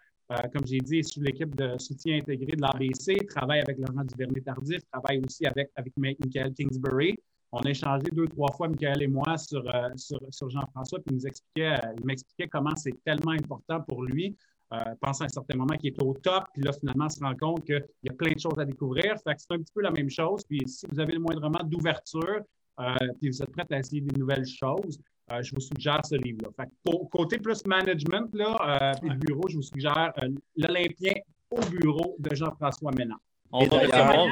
comme 0.52 0.66
j'ai 0.66 0.78
dit, 0.78 1.02
sur 1.02 1.22
l'équipe 1.22 1.54
de 1.56 1.76
soutien 1.78 2.18
intégré 2.18 2.56
de 2.56 2.62
l'ABC, 2.62 3.26
travaille 3.26 3.60
avec 3.60 3.78
Laurent 3.78 4.04
Duvernay-Tardif, 4.04 4.80
travaille 4.92 5.20
aussi 5.26 5.44
avec, 5.46 5.70
avec 5.76 5.92
Michael 5.96 6.52
Kingsbury. 6.54 7.16
On 7.52 7.60
a 7.60 7.70
échangé 7.70 8.04
deux, 8.12 8.28
trois 8.28 8.52
fois, 8.52 8.68
Michael 8.68 9.02
et 9.02 9.08
moi, 9.08 9.36
sur, 9.36 9.62
euh, 9.74 9.88
sur, 9.96 10.50
Jean-François, 10.50 11.00
puis 11.04 11.18
euh, 11.58 11.76
il 11.98 12.06
m'expliquait 12.06 12.48
comment 12.48 12.74
c'est 12.76 12.94
tellement 13.04 13.32
important 13.32 13.80
pour 13.80 14.04
lui. 14.04 14.36
Euh, 14.72 14.94
pensant 15.00 15.24
à 15.24 15.26
un 15.26 15.30
certain 15.30 15.56
moment 15.58 15.76
qu'il 15.76 15.92
est 15.92 16.00
au 16.00 16.14
top, 16.14 16.44
puis 16.52 16.62
là, 16.62 16.72
finalement, 16.72 17.08
se 17.08 17.18
rend 17.18 17.34
compte 17.34 17.64
qu'il 17.64 17.84
y 18.04 18.08
a 18.08 18.12
plein 18.12 18.30
de 18.30 18.38
choses 18.38 18.56
à 18.56 18.64
découvrir. 18.64 19.16
Fait 19.24 19.34
que 19.34 19.40
c'est 19.40 19.52
un 19.52 19.58
petit 19.58 19.72
peu 19.74 19.82
la 19.82 19.90
même 19.90 20.08
chose. 20.08 20.44
Puis 20.48 20.60
si 20.68 20.86
vous 20.86 21.00
avez 21.00 21.14
le 21.14 21.18
moindrement 21.18 21.64
d'ouverture, 21.64 22.42
puis 23.20 23.30
vous 23.30 23.42
êtes 23.42 23.50
prêt 23.50 23.66
à 23.68 23.78
essayer 23.78 24.00
des 24.00 24.16
nouvelles 24.16 24.46
choses, 24.46 25.00
euh, 25.32 25.42
je 25.42 25.54
vous 25.54 25.60
suggère 25.60 26.00
ce 26.04 26.16
livre-là. 26.16 26.66
Côté 27.10 27.38
plus 27.38 27.64
management, 27.66 28.28
là, 28.34 28.94
euh, 29.04 29.14
bureau, 29.14 29.48
je 29.48 29.56
vous 29.56 29.62
suggère 29.62 30.12
euh, 30.22 30.28
L'Olympien 30.56 31.14
au 31.50 31.60
bureau 31.66 32.16
de 32.18 32.34
Jean-François 32.34 32.92
Ménard. 32.92 33.20
On 33.52 33.64
va 33.66 33.78
recevoir. 33.78 34.26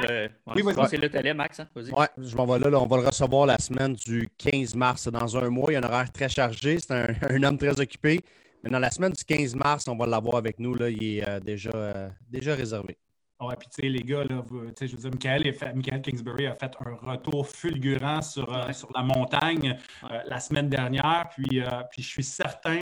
oui, 0.55 0.63
c'est 0.89 0.97
le 0.97 1.09
télé, 1.09 1.33
Max. 1.33 1.59
Hein? 1.59 1.67
Oui, 1.75 1.83
je 2.17 2.35
m'en 2.37 2.45
vais 2.45 2.59
là, 2.59 2.79
On 2.79 2.87
va 2.87 2.97
le 2.97 3.07
recevoir 3.07 3.45
la 3.45 3.57
semaine 3.57 3.93
du 3.93 4.29
15 4.37 4.75
mars. 4.75 5.09
Dans 5.09 5.37
un 5.37 5.49
mois, 5.49 5.65
il 5.69 5.73
y 5.73 5.75
a 5.75 5.79
un 5.79 5.83
horaire 5.83 6.11
très 6.11 6.29
chargé. 6.29 6.79
C'est 6.79 6.93
un, 6.93 7.43
homme 7.43 7.57
très 7.57 7.79
occupé. 7.79 8.21
Mais 8.63 8.69
dans 8.69 8.79
la 8.79 8.91
semaine 8.91 9.11
du 9.11 9.23
15 9.23 9.55
mars, 9.55 9.87
on 9.89 9.97
va 9.97 10.05
l'avoir 10.05 10.35
avec 10.37 10.57
nous. 10.59 10.73
Là, 10.73 10.89
il 10.89 11.19
est 11.19 11.39
déjà, 11.41 12.11
déjà 12.29 12.55
réservé. 12.55 12.97
Ouais, 13.41 13.55
puis 13.57 13.69
tu 13.69 13.81
sais, 13.81 13.87
les 13.87 14.01
gars, 14.03 14.25
là, 14.25 14.43
je 14.81 14.95
veux 14.97 15.09
dire, 15.09 15.11
Michael, 15.11 15.73
Michael, 15.73 16.01
Kingsbury 16.01 16.47
a 16.47 16.55
fait 16.55 16.73
un 16.85 16.95
retour 17.09 17.47
fulgurant 17.47 18.21
sur, 18.21 18.53
euh, 18.53 18.73
sur 18.73 18.91
la 18.93 19.01
montagne 19.01 19.77
euh, 20.11 20.19
la 20.27 20.41
semaine 20.41 20.67
dernière. 20.67 21.29
Puis, 21.29 21.61
euh, 21.61 21.65
puis 21.89 22.01
je 22.01 22.07
suis 22.09 22.23
certain 22.23 22.79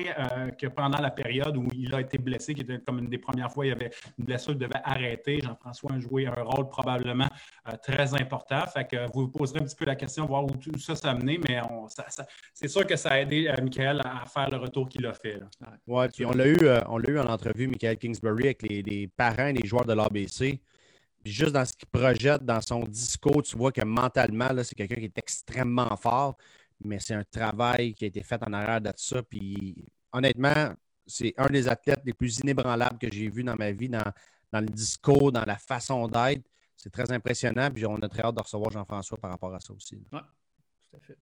que 0.58 0.66
pendant 0.66 0.98
la 0.98 1.12
période 1.12 1.56
où 1.58 1.68
il 1.76 1.94
a 1.94 2.02
été 2.02 2.18
blessé, 2.18 2.56
qui 2.56 2.62
était 2.62 2.80
comme 2.80 2.98
une 2.98 3.08
des 3.08 3.20
premières 3.20 3.52
fois, 3.52 3.68
il 3.68 3.70
y 3.70 3.72
avait 3.72 3.92
une 4.18 4.26
blessure, 4.26 4.54
il 4.54 4.58
devait 4.58 4.82
arrêter. 4.84 5.42
Jean-François 5.44 5.92
a 5.94 6.00
joué 6.00 6.26
un 6.26 6.42
rôle 6.42 6.70
probablement 6.70 7.30
très 7.84 8.16
important. 8.16 8.66
Fait 8.66 8.88
que 8.88 9.06
vous 9.14 9.26
vous 9.26 9.28
poserez 9.28 9.60
un 9.60 9.64
petit 9.64 9.76
peu 9.76 9.86
la 9.86 9.96
question, 9.96 10.26
voir 10.26 10.44
où 10.44 10.52
tout 10.52 10.78
ça 10.80 10.96
s'est 10.96 11.08
amené, 11.08 11.40
mais 11.48 11.62
c'est 12.54 12.68
sûr 12.68 12.86
que 12.88 12.96
ça 12.96 13.10
a 13.10 13.20
aidé 13.20 13.54
Michael 13.62 14.02
à 14.04 14.26
faire 14.26 14.50
le 14.50 14.58
retour 14.58 14.90
qu'il 14.90 15.06
a 15.06 15.14
fait. 15.14 15.40
Oui, 15.86 16.06
puis 16.14 16.26
on 16.26 16.32
l'a 16.32 16.48
eu, 16.48 16.58
on 16.88 17.00
eu 17.00 17.20
en 17.20 17.26
entrevue, 17.26 17.68
Michael 17.68 17.98
Kingsbury, 17.98 18.46
avec 18.46 18.64
les, 18.64 18.82
les 18.82 19.08
parents 19.08 19.48
et 19.48 19.54
les 19.54 19.68
joueurs 19.68 19.86
de 19.86 19.94
l'ABC 19.94 20.47
juste 21.30 21.52
dans 21.52 21.66
ce 21.66 21.74
qu'il 21.74 21.88
projette, 21.88 22.44
dans 22.44 22.62
son 22.62 22.84
discours, 22.84 23.44
tu 23.44 23.58
vois 23.58 23.72
que 23.72 23.84
mentalement, 23.84 24.50
c'est 24.64 24.76
quelqu'un 24.76 24.96
qui 24.96 25.06
est 25.06 25.18
extrêmement 25.18 25.96
fort, 25.98 26.38
mais 26.84 27.00
c'est 27.00 27.14
un 27.16 27.24
travail 27.24 27.94
qui 27.94 28.06
a 28.06 28.08
été 28.08 28.24
fait 28.24 28.42
en 28.44 28.54
arrière 28.54 28.82
de 28.82 28.92
ça. 28.96 29.22
Puis 29.24 29.86
honnêtement, 30.12 30.74
c'est 31.06 31.34
un 31.38 31.48
des 31.48 31.68
athlètes 31.68 32.02
les 32.06 32.14
plus 32.14 32.40
inébranlables 32.40 32.98
que 32.98 33.12
j'ai 33.12 33.30
vu 33.30 33.44
dans 33.44 33.56
ma 33.56 33.72
vie, 33.72 33.90
dans, 33.90 34.04
le 34.54 34.68
discours, 34.68 35.32
dans 35.32 35.46
la 35.46 35.58
façon 35.58 36.08
d'être. 36.08 36.44
C'est 36.76 36.92
très 36.92 37.12
impressionnant. 37.12 37.72
Puis 37.72 37.86
on 37.86 37.96
a 37.96 38.10
très 38.10 38.24
hâte 38.24 38.36
de 38.36 38.42
recevoir 38.42 38.72
Jean-François 38.72 39.18
par 39.18 39.32
rapport 39.32 39.54
à 39.54 39.60
ça 39.60 39.74
aussi. 39.74 39.96
Oui, 39.96 40.20
tout 40.92 40.98
à 40.98 41.00
fait. 41.00 41.18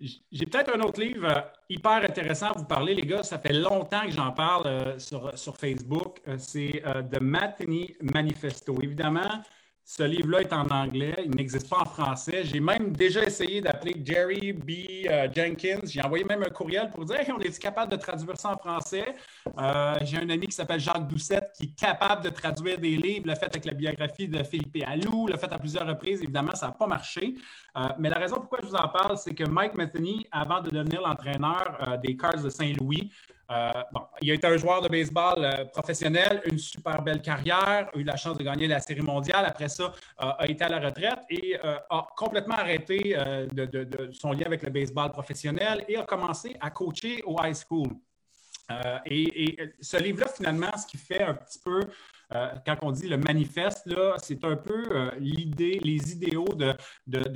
J'ai 0.00 0.46
peut-être 0.46 0.74
un 0.74 0.80
autre 0.80 1.00
livre 1.00 1.26
euh, 1.26 1.40
hyper 1.68 2.04
intéressant 2.04 2.50
à 2.50 2.58
vous 2.58 2.64
parler, 2.64 2.94
les 2.94 3.02
gars. 3.02 3.22
Ça 3.22 3.38
fait 3.38 3.52
longtemps 3.52 4.04
que 4.04 4.12
j'en 4.12 4.32
parle 4.32 4.66
euh, 4.66 4.98
sur, 4.98 5.56
Facebook. 5.56 6.20
c'est 6.38 6.82
The 7.10 7.20
Matinee 7.20 7.96
Manifesto. 8.00 8.76
Évidemment, 8.82 9.42
ce 9.88 10.02
livre-là 10.02 10.40
est 10.40 10.52
en 10.52 10.66
anglais, 10.66 11.14
il 11.24 11.30
n'existe 11.30 11.70
pas 11.70 11.78
en 11.78 11.84
français. 11.84 12.42
J'ai 12.42 12.58
même 12.58 12.90
déjà 12.90 13.22
essayé 13.22 13.60
d'appeler 13.60 13.94
Jerry 14.04 14.52
B. 14.52 15.06
Euh, 15.08 15.28
Jenkins. 15.32 15.78
J'ai 15.84 16.02
envoyé 16.02 16.24
même 16.24 16.42
un 16.42 16.50
courriel 16.50 16.90
pour 16.90 17.04
dire 17.04 17.18
on 17.28 17.38
est 17.38 17.56
capable 17.56 17.92
de 17.92 17.96
traduire 17.96 18.36
ça 18.36 18.50
en 18.50 18.58
français? 18.58 19.14
Euh, 19.56 19.94
j'ai 20.02 20.16
un 20.18 20.28
ami 20.28 20.48
qui 20.48 20.56
s'appelle 20.56 20.80
Jacques 20.80 21.06
Doucette 21.06 21.52
qui 21.56 21.66
est 21.66 21.78
capable 21.78 22.24
de 22.24 22.30
traduire 22.30 22.78
des 22.78 22.96
livres, 22.96 23.28
le 23.28 23.36
fait 23.36 23.46
avec 23.46 23.64
la 23.64 23.74
biographie 23.74 24.26
de 24.26 24.42
Philippe 24.42 24.76
Allou, 24.84 25.28
le 25.28 25.36
fait 25.36 25.52
à 25.52 25.58
plusieurs 25.58 25.86
reprises. 25.86 26.20
Évidemment, 26.20 26.56
ça 26.56 26.66
n'a 26.66 26.72
pas 26.72 26.88
marché. 26.88 27.36
Euh, 27.76 27.82
mais 28.00 28.10
la 28.10 28.18
raison 28.18 28.36
pourquoi 28.36 28.58
je 28.62 28.66
vous 28.66 28.74
en 28.74 28.88
parle, 28.88 29.16
c'est 29.16 29.34
que 29.34 29.44
Mike 29.44 29.76
Metheny, 29.76 30.26
avant 30.32 30.62
de 30.62 30.70
devenir 30.70 31.00
l'entraîneur 31.00 31.96
des 32.02 32.16
Cards 32.16 32.42
de 32.42 32.50
Saint-Louis, 32.50 33.12
euh, 33.50 33.70
il 34.20 34.30
a 34.30 34.34
été 34.34 34.46
un 34.46 34.56
joueur 34.56 34.82
de 34.82 34.88
baseball 34.88 35.44
euh, 35.44 35.64
professionnel, 35.66 36.42
une 36.50 36.58
super 36.58 37.00
belle 37.02 37.22
carrière, 37.22 37.88
a 37.92 37.96
eu 37.96 38.02
la 38.02 38.16
chance 38.16 38.36
de 38.36 38.42
gagner 38.42 38.66
la 38.66 38.80
Série 38.80 39.02
mondiale. 39.02 39.44
Après 39.46 39.68
ça, 39.68 39.84
euh, 39.84 40.32
a 40.38 40.46
été 40.46 40.64
à 40.64 40.68
la 40.68 40.80
retraite 40.80 41.20
et 41.30 41.56
a 41.62 42.06
complètement 42.16 42.56
arrêté 42.56 43.16
de, 43.52 44.10
son 44.12 44.32
lien 44.32 44.46
avec 44.46 44.62
le 44.62 44.70
baseball 44.70 45.10
professionnel 45.10 45.84
et 45.88 45.96
a 45.96 46.02
commencé 46.02 46.56
à 46.60 46.70
coacher 46.70 47.22
au 47.24 47.36
high 47.42 47.54
school. 47.54 47.88
et, 49.06 49.56
ce 49.80 49.96
livre-là, 49.98 50.28
finalement, 50.28 50.76
ce 50.76 50.86
qui 50.86 50.96
fait 50.96 51.22
un 51.22 51.34
petit 51.34 51.58
peu 51.58 51.80
euh, 52.34 52.48
quand 52.64 52.76
on 52.82 52.90
dit 52.90 53.08
le 53.08 53.18
manifeste, 53.18 53.88
c'est 54.18 54.44
un 54.44 54.56
peu 54.56 54.84
euh, 54.90 55.10
l'idée, 55.18 55.78
les 55.82 56.12
idéaux 56.12 56.48
de, 56.54 56.74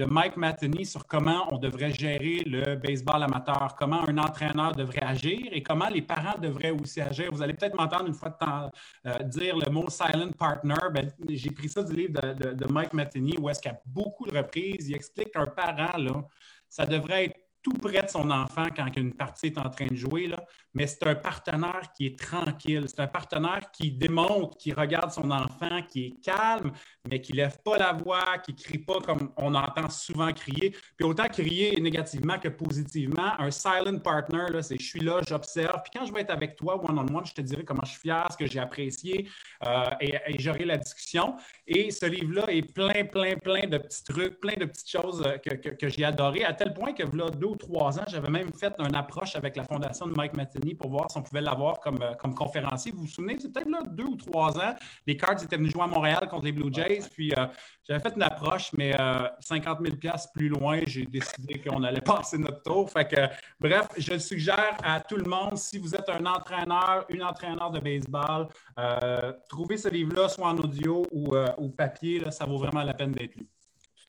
Mike 0.05 0.37
Matheny 0.37 0.85
sur 0.85 1.07
comment 1.07 1.47
on 1.53 1.59
devrait 1.59 1.93
gérer 1.93 2.43
le 2.45 2.75
baseball 2.75 3.23
amateur, 3.23 3.77
comment 3.79 4.09
un 4.09 4.19
entraîneur 4.19 4.73
devrait 4.73 5.05
agir 5.05 5.39
et 5.53 5.63
comment 5.63 5.89
les 5.89 6.03
parents 6.03 6.39
devraient 6.39 6.73
aussi 6.73 7.01
agir. 7.01 7.31
Vous 7.33 7.43
allez 7.43 7.55
peut-être 7.55 7.77
m'entendre 7.77 8.07
une 8.07 8.15
fois 8.15 8.31
de 8.31 8.45
temps 8.45 8.71
euh, 9.07 9.19
dire 9.25 9.57
le 9.57 9.71
mot 9.71 9.89
silent 9.89 10.33
partner. 10.37 10.75
Ben, 10.93 11.09
j'ai 11.29 11.51
pris 11.51 11.69
ça 11.69 11.85
du 11.85 11.95
livre 11.95 12.21
de, 12.21 12.67
Mike 12.73 12.93
Matheny 12.93 13.37
où 13.39 13.49
est-ce 13.49 13.61
qu'à 13.61 13.81
beaucoup 13.87 14.27
de 14.27 14.37
reprises, 14.37 14.89
il 14.89 14.95
explique 14.95 15.33
qu'un 15.33 15.47
parent, 15.47 15.97
là, 15.99 16.25
ça 16.69 16.87
devrait 16.87 17.27
être 17.27 17.50
tout 17.63 17.73
près 17.73 18.03
de 18.03 18.09
son 18.09 18.31
enfant 18.31 18.67
quand 18.75 18.89
une 18.97 19.13
partie 19.13 19.47
est 19.47 19.59
en 19.59 19.69
train 19.69 19.87
de 19.87 19.97
jouer, 19.97 20.27
là, 20.27 20.39
mais 20.75 20.87
c'est 20.87 21.07
un 21.07 21.15
partenaire 21.15 21.93
qui 21.97 22.07
est 22.07 22.19
tranquille. 22.19 22.85
C'est 22.87 23.01
un 23.01 23.07
partenaire 23.07 23.71
qui 23.73 23.91
démontre, 23.91 24.57
qui 24.57 24.73
regarde 24.73 25.11
son 25.11 25.31
enfant, 25.31 25.83
qui 25.89 26.07
est 26.07 26.25
calme, 26.25 26.73
mais 27.09 27.21
qui 27.21 27.33
ne 27.33 27.39
lève 27.39 27.59
pas 27.65 27.77
la 27.77 27.93
voix, 27.93 28.39
qui 28.39 28.53
ne 28.53 28.57
crie 28.57 28.79
pas 28.79 29.01
comme 29.01 29.33
on 29.37 29.55
entend 29.55 29.89
souvent 29.89 30.33
crier. 30.33 30.71
Puis 30.97 31.07
autant 31.07 31.29
crier 31.29 31.81
négativement 31.81 32.39
que 32.39 32.49
positivement, 32.49 33.33
un 33.39 33.51
silent 33.51 33.99
partner, 33.99 34.63
c'est 34.63 34.79
je 34.79 34.87
suis 34.87 35.01
là, 35.01 35.21
j'observe. 35.29 35.83
Puis 35.83 35.99
quand 35.99 36.07
je 36.07 36.13
vais 36.13 36.21
être 36.21 36.31
avec 36.31 36.57
toi 36.57 36.83
one-on-one, 36.83 37.27
je 37.27 37.35
te 37.35 37.41
dirai 37.41 37.65
comment 37.65 37.83
je 37.85 37.91
suis 37.91 38.01
fier, 38.01 38.27
ce 38.31 38.37
que 38.37 38.47
j'ai 38.47 38.61
apprécié 38.61 39.29
euh, 39.67 39.85
et, 40.01 40.39
j'aurai 40.39 40.65
la 40.65 40.77
discussion. 40.77 41.37
Et 41.67 41.91
ce 41.91 42.07
livre-là 42.07 42.45
est 42.49 42.63
plein, 42.63 43.05
plein, 43.05 43.37
plein 43.37 43.67
de 43.67 43.79
petits 43.79 44.05
trucs, 44.05 44.41
plein 44.41 44.55
de 44.55 44.65
petites 44.65 44.91
choses 44.91 45.23
euh, 45.27 45.39
que, 45.39 45.89
j'ai 45.89 46.05
adorées, 46.05 46.45
à 46.45 46.53
tel 46.53 46.73
point 46.73 46.93
que, 46.93 47.03
deux 47.37 47.50
ou 47.51 47.57
trois 47.57 47.99
ans, 47.99 48.05
j'avais 48.09 48.31
même 48.31 48.53
fait 48.53 48.75
une 48.79 48.95
approche 48.95 49.37
avec 49.37 49.57
la 49.57 49.65
fondation 49.65 50.07
de 50.07 50.13
Mike 50.13 50.35
Matheny 50.37 50.75
pour 50.75 50.91
voir 50.91 51.11
si 51.11 51.19
on 51.19 51.23
pouvait 51.23 51.41
l'avoir 51.41 51.81
comme, 51.81 52.01
euh, 52.03 52.15
comme 52.15 52.35
conférencier. 52.35 52.93
Vous 52.93 53.03
vous 53.03 53.09
souvenez, 53.09 53.37
c'est 53.39 53.53
peut-être 53.53 53.69
là 53.69 53.83
deux 53.87 54.05
ou 54.05 54.17
trois 54.17 54.57
ans, 54.59 54.75
les 55.07 55.17
Cards 55.17 55.43
étaient 55.43 55.57
venus 55.57 55.73
jouer 55.73 55.83
à 55.83 55.87
Montréal 55.87 56.29
contre 56.29 56.45
les 56.45 56.53
Blue 56.53 56.73
Jays, 56.73 57.03
puis 57.13 57.33
euh, 57.37 57.47
j'avais 57.87 58.01
fait 58.01 58.15
une 58.15 58.23
approche, 58.23 58.73
mais 58.73 58.95
50 59.41 59.79
000 59.83 59.97
plus 60.35 60.49
loin, 60.49 60.81
j'ai 60.87 61.05
décidé 61.07 61.61
qu'on 61.61 61.83
allait 61.83 62.01
passer 62.05 62.39
notre 62.39 62.63
tour. 62.63 62.89
Fait 62.91 63.07
que, 63.07 63.29
bref, 63.59 63.89
je 63.99 64.17
suggère 64.19 64.77
à 64.83 65.01
tout 65.01 65.17
le 65.17 65.25
monde, 65.25 65.57
si 65.57 65.79
vous 65.79 65.95
êtes 65.95 66.09
un 66.09 66.25
entraîneur, 66.27 67.05
une 67.09 67.23
entraîneur 67.23 67.71
de 67.71 67.81
baseball, 67.81 68.47
trouvez 69.49 69.77
ce 69.77 69.89
livre-là, 69.89 70.29
soit 70.29 70.49
en 70.49 70.57
audio 70.59 71.05
ou, 71.11 71.35
ou 71.59 71.69
papier, 71.71 72.21
là, 72.21 72.31
ça 72.31 72.47
vaut 72.47 72.59
vraiment 72.59 72.85
la 72.85 72.95
peine 72.95 73.13
d'être 73.13 73.35
lu. 73.35 73.49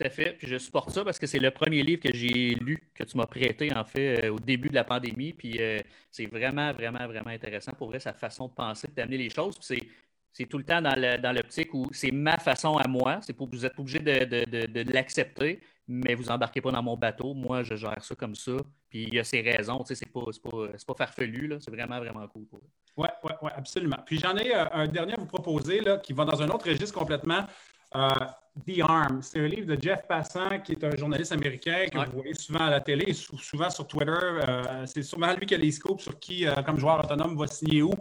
Tout 0.01 0.07
à 0.07 0.09
fait. 0.09 0.33
Puis 0.33 0.47
je 0.47 0.57
supporte 0.57 0.89
ça 0.89 1.03
parce 1.03 1.19
que 1.19 1.27
c'est 1.27 1.39
le 1.39 1.51
premier 1.51 1.83
livre 1.83 2.01
que 2.01 2.11
j'ai 2.11 2.55
lu, 2.55 2.81
que 2.95 3.03
tu 3.03 3.17
m'as 3.17 3.27
prêté, 3.27 3.71
en 3.75 3.83
fait, 3.83 4.25
euh, 4.25 4.33
au 4.33 4.39
début 4.39 4.69
de 4.69 4.73
la 4.73 4.83
pandémie. 4.83 5.33
Puis 5.33 5.57
euh, 5.59 5.77
c'est 6.09 6.25
vraiment, 6.25 6.73
vraiment, 6.73 7.05
vraiment 7.05 7.29
intéressant 7.29 7.73
pour 7.73 7.89
vrai, 7.89 7.99
sa 7.99 8.13
façon 8.13 8.47
de 8.47 8.53
penser, 8.53 8.87
d'amener 8.95 9.17
les 9.17 9.29
choses. 9.29 9.59
c'est 9.61 10.45
tout 10.45 10.57
le 10.57 10.63
temps 10.63 10.81
dans 10.81 11.35
l'optique 11.35 11.73
où 11.73 11.87
c'est 11.91 12.11
ma 12.11 12.37
façon 12.37 12.77
à 12.77 12.87
moi. 12.87 13.19
C'est 13.21 13.33
pour, 13.33 13.47
vous 13.49 13.63
êtes 13.63 13.77
obligé 13.77 13.99
de, 13.99 14.91
l'accepter, 14.91 15.59
mais 15.87 16.15
vous 16.15 16.31
embarquez 16.31 16.61
pas 16.61 16.71
dans 16.71 16.81
mon 16.81 16.97
bateau. 16.97 17.35
Moi, 17.35 17.61
je 17.61 17.75
gère 17.75 18.03
ça 18.03 18.15
comme 18.15 18.33
ça. 18.33 18.53
Puis 18.89 19.03
il 19.03 19.13
y 19.13 19.19
a 19.19 19.23
ses 19.23 19.41
raisons. 19.41 19.83
C'est 19.85 20.11
pas, 20.11 20.21
pas, 20.43 20.67
pas 20.87 20.93
farfelu. 20.95 21.57
C'est 21.59 21.71
vraiment, 21.71 21.99
vraiment 21.99 22.27
cool 22.27 22.47
pour 22.47 22.61
Oui, 22.97 23.07
oui, 23.23 23.31
oui, 23.43 23.51
absolument. 23.55 23.97
Puis 24.03 24.17
j'en 24.17 24.35
ai 24.35 24.55
euh, 24.55 24.65
un 24.71 24.87
dernier 24.87 25.13
à 25.13 25.17
vous 25.17 25.27
proposer 25.27 25.81
là, 25.81 25.97
qui 25.97 26.13
va 26.13 26.25
dans 26.25 26.41
un 26.41 26.47
autre 26.47 26.67
registre 26.67 26.97
complètement. 26.97 27.45
The 27.93 28.81
Arm. 28.81 29.21
C'est 29.21 29.39
un 29.39 29.47
livre 29.47 29.73
de 29.73 29.81
Jeff 29.81 30.05
Passant, 30.07 30.59
qui 30.59 30.73
est 30.73 30.83
un 30.83 30.95
journaliste 30.95 31.31
américain 31.31 31.85
que 31.91 31.97
vous 31.97 32.17
voyez 32.17 32.33
souvent 32.33 32.65
à 32.65 32.69
la 32.69 32.81
télé, 32.81 33.13
souvent 33.13 33.69
sur 33.69 33.87
Twitter. 33.87 34.11
Euh, 34.11 34.85
c'est 34.85 35.03
souvent 35.03 35.33
lui 35.33 35.45
qui 35.45 35.55
a 35.55 35.57
les 35.57 35.71
scoops 35.71 36.03
sur 36.03 36.19
qui, 36.19 36.45
euh, 36.45 36.53
comme 36.63 36.77
joueur 36.77 37.03
autonome, 37.03 37.37
va 37.37 37.47
signer 37.47 37.81
où 37.81 37.91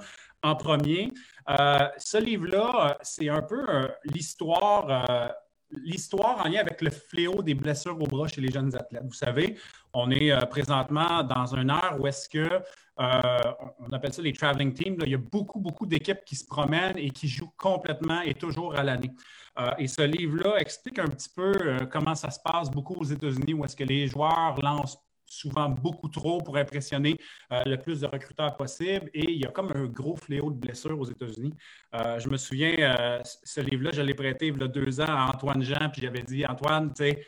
en 0.42 0.56
premier. 0.56 1.12
Euh, 1.49 1.88
ce 1.99 2.18
livre-là, 2.18 2.99
c'est 3.02 3.28
un 3.28 3.42
peu 3.42 3.64
l'histoire 4.04 5.35
l'histoire 5.72 6.44
en 6.44 6.48
lien 6.48 6.60
avec 6.60 6.80
le 6.80 6.90
fléau 6.90 7.42
des 7.42 7.54
blessures 7.54 8.00
au 8.00 8.06
bras 8.06 8.28
chez 8.28 8.40
les 8.40 8.50
jeunes 8.50 8.74
athlètes. 8.74 9.04
Vous 9.04 9.12
savez, 9.12 9.56
on 9.92 10.10
est 10.10 10.34
présentement 10.48 11.22
dans 11.22 11.54
un 11.54 11.68
ère 11.68 11.96
où 11.98 12.06
est-ce 12.06 12.28
que 12.28 12.60
on 12.98 13.92
appelle 13.92 14.12
ça 14.12 14.20
les 14.20 14.34
traveling 14.34 14.74
teams. 14.74 14.98
il 15.06 15.12
y 15.12 15.14
a 15.14 15.18
beaucoup, 15.18 15.58
beaucoup 15.58 15.86
d'équipes 15.86 16.22
qui 16.26 16.36
se 16.36 16.44
promènent 16.44 16.98
et 16.98 17.08
qui 17.10 17.28
jouent 17.28 17.52
complètement 17.56 18.20
et 18.20 18.34
toujours 18.34 18.74
à 18.74 18.82
l'année. 18.82 19.10
Euh, 19.58 19.70
et 19.78 19.88
ce 19.88 20.02
livre-là 20.02 20.56
explique 20.58 20.98
un 20.98 21.08
petit 21.08 21.28
peu 21.28 21.52
euh, 21.60 21.78
comment 21.90 22.14
ça 22.14 22.30
se 22.30 22.38
passe 22.40 22.70
beaucoup 22.70 22.94
aux 22.94 23.04
États-Unis, 23.04 23.54
où 23.54 23.64
est-ce 23.64 23.76
que 23.76 23.84
les 23.84 24.06
joueurs 24.06 24.56
lancent 24.62 24.98
souvent 25.30 25.68
beaucoup 25.68 26.08
trop 26.08 26.38
pour 26.38 26.56
impressionner 26.56 27.16
euh, 27.52 27.62
le 27.64 27.76
plus 27.76 28.00
de 28.00 28.06
recruteurs 28.06 28.56
possible. 28.56 29.10
Et 29.14 29.30
il 29.30 29.40
y 29.40 29.46
a 29.46 29.50
comme 29.50 29.72
un 29.75 29.87
gros 29.87 30.16
fléau 30.16 30.50
de 30.50 30.58
blessures 30.58 30.99
aux 30.99 31.08
États-Unis. 31.08 31.54
je 31.92 32.28
me 32.28 32.37
souviens, 32.37 33.20
ce 33.22 33.60
livre-là, 33.60 33.90
je 33.92 34.02
l'ai 34.02 34.14
prêté 34.14 34.49
il 34.49 34.58
y 34.58 34.62
a 34.62 34.68
deux 34.68 35.00
ans 35.00 35.06
à 35.08 35.30
Antoine 35.34 35.62
Jean, 35.62 35.88
puis 35.90 36.02
j'avais 36.02 36.22
dit, 36.22 36.44
Antoine, 36.46 36.92
tu 36.92 37.04
sais, 37.04 37.26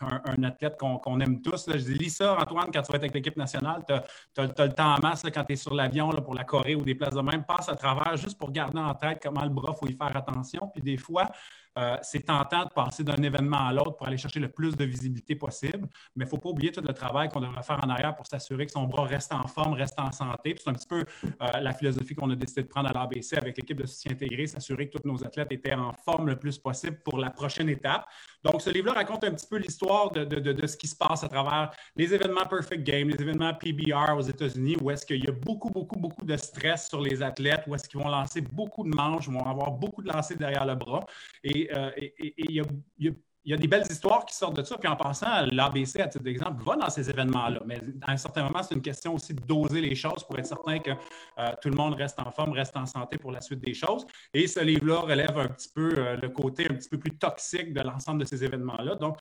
un, 0.00 0.42
athlète 0.44 0.76
qu'on 0.78 1.20
aime 1.20 1.40
tous. 1.40 1.70
Je 1.70 1.76
dis, 1.76 1.94
lis 1.94 2.10
ça, 2.10 2.36
Antoine, 2.38 2.70
quand 2.72 2.82
tu 2.82 2.92
vas 2.92 2.96
être 2.96 3.04
avec 3.04 3.14
l'équipe 3.14 3.36
nationale, 3.36 3.84
tu 3.86 3.92
as, 3.92 4.46
le 4.46 4.72
temps 4.72 4.94
en 4.94 4.98
masse 4.98 5.22
quand 5.22 5.44
tu 5.44 5.52
es 5.52 5.56
sur 5.56 5.74
l'avion 5.74 6.10
pour 6.10 6.34
la 6.34 6.44
Corée 6.44 6.74
ou 6.74 6.82
des 6.82 6.94
places 6.94 7.14
de 7.14 7.20
même. 7.20 7.44
Passe 7.44 7.68
à 7.68 7.76
travers 7.76 8.16
juste 8.16 8.38
pour 8.38 8.50
garder 8.50 8.78
en 8.78 8.94
tête 8.94 9.20
comment 9.22 9.42
le 9.42 9.50
bras, 9.50 9.74
il 9.74 9.78
faut 9.78 9.92
y 9.92 9.96
faire 9.96 10.16
attention. 10.16 10.68
Puis 10.72 10.82
des 10.82 10.96
fois, 10.96 11.30
euh, 11.76 11.96
c'est 12.02 12.24
tentant 12.26 12.64
de 12.64 12.70
passer 12.70 13.02
d'un 13.02 13.22
événement 13.22 13.66
à 13.66 13.72
l'autre 13.72 13.96
pour 13.96 14.06
aller 14.06 14.16
chercher 14.16 14.40
le 14.40 14.48
plus 14.48 14.76
de 14.76 14.84
visibilité 14.84 15.34
possible, 15.34 15.88
mais 16.14 16.24
il 16.24 16.26
ne 16.26 16.30
faut 16.30 16.38
pas 16.38 16.50
oublier 16.50 16.70
tout 16.70 16.80
le 16.80 16.94
travail 16.94 17.28
qu'on 17.28 17.40
devrait 17.40 17.62
faire 17.62 17.80
en 17.82 17.88
arrière 17.88 18.14
pour 18.14 18.26
s'assurer 18.26 18.66
que 18.66 18.72
son 18.72 18.84
bras 18.84 19.04
reste 19.04 19.32
en 19.32 19.46
forme, 19.48 19.74
reste 19.74 19.98
en 19.98 20.12
santé. 20.12 20.54
C'est 20.56 20.70
un 20.70 20.74
petit 20.74 20.86
peu 20.86 21.00
euh, 21.00 21.60
la 21.60 21.72
philosophie 21.72 22.14
qu'on 22.14 22.30
a 22.30 22.36
décidé 22.36 22.62
de 22.62 22.68
prendre 22.68 22.88
à 22.90 22.92
l'ABC 22.92 23.36
avec 23.36 23.56
l'équipe 23.56 23.80
de 23.80 23.86
soutien 23.86 24.12
intégré, 24.12 24.46
s'assurer 24.46 24.88
que 24.88 24.98
tous 24.98 25.08
nos 25.08 25.24
athlètes 25.24 25.50
étaient 25.50 25.74
en 25.74 25.92
forme 25.92 26.28
le 26.28 26.36
plus 26.36 26.58
possible 26.58 26.98
pour 27.04 27.18
la 27.18 27.30
prochaine 27.30 27.68
étape. 27.68 28.06
Donc, 28.44 28.62
ce 28.62 28.70
livre-là 28.70 28.92
raconte 28.92 29.24
un 29.24 29.32
petit 29.32 29.46
peu 29.46 29.56
l'histoire 29.56 30.12
de, 30.12 30.24
de, 30.24 30.66
ce 30.66 30.76
qui 30.76 30.86
se 30.86 30.96
passe 30.96 31.24
à 31.24 31.28
travers 31.28 31.70
les 31.96 32.12
événements 32.14 32.44
Perfect 32.46 32.84
Game, 32.84 33.08
les 33.08 33.20
événements 33.20 33.52
PBR 33.54 34.16
aux 34.16 34.22
États-Unis, 34.22 34.76
où 34.80 34.90
est-ce 34.90 35.04
qu'il 35.04 35.24
y 35.24 35.28
a 35.28 35.32
beaucoup, 35.32 35.70
beaucoup, 35.70 35.98
beaucoup 35.98 36.24
de 36.24 36.36
stress 36.36 36.88
sur 36.88 37.00
les 37.00 37.22
athlètes, 37.22 37.62
où 37.66 37.74
est-ce 37.74 37.88
qu'ils 37.88 38.00
vont 38.00 38.08
lancer 38.08 38.42
beaucoup 38.42 38.84
de 38.84 38.94
manches, 38.94 39.28
vont 39.28 39.44
avoir 39.44 39.72
beaucoup 39.72 40.02
de 40.02 40.12
lancers 40.12 40.36
derrière 40.36 40.66
le 40.66 40.74
bras. 40.74 41.04
Et 41.42 41.63
et 41.70 42.34
il 42.36 43.50
y 43.50 43.52
a, 43.52 43.56
des 43.56 43.68
belles 43.68 43.86
histoires 43.90 44.24
qui 44.24 44.34
sortent 44.34 44.56
de 44.56 44.62
ça. 44.62 44.78
Puis 44.78 44.88
en 44.88 44.96
passant, 44.96 45.46
l'ABC, 45.52 46.00
à 46.00 46.08
titre 46.08 46.24
d'exemple, 46.24 46.62
va 46.62 46.76
dans 46.76 46.88
ces 46.88 47.10
événements-là. 47.10 47.60
Mais 47.66 47.78
à 48.02 48.12
un 48.12 48.16
certain 48.16 48.44
moment, 48.44 48.62
c'est 48.62 48.74
une 48.74 48.82
question 48.82 49.14
aussi 49.14 49.34
de 49.34 49.42
doser 49.42 49.82
les 49.82 49.94
choses 49.94 50.24
pour 50.24 50.38
être 50.38 50.46
certain 50.46 50.78
que 50.78 50.90
euh, 50.90 51.52
tout 51.60 51.68
le 51.68 51.76
monde 51.76 51.94
reste 51.94 52.18
en 52.20 52.30
forme, 52.30 52.52
reste 52.52 52.76
en 52.76 52.86
santé 52.86 53.18
pour 53.18 53.32
la 53.32 53.42
suite 53.42 53.60
des 53.60 53.74
choses. 53.74 54.06
Et 54.32 54.46
ce 54.46 54.60
livre-là 54.60 55.00
relève 55.00 55.36
un 55.36 55.48
petit 55.48 55.68
peu 55.74 55.92
euh, 55.96 56.16
le 56.16 56.30
côté 56.30 56.66
un 56.70 56.74
petit 56.74 56.88
peu 56.88 56.98
plus 56.98 57.18
toxique 57.18 57.74
de 57.74 57.82
l'ensemble 57.82 58.20
de 58.20 58.24
ces 58.24 58.42
événements-là. 58.44 58.94
Donc, 58.94 59.18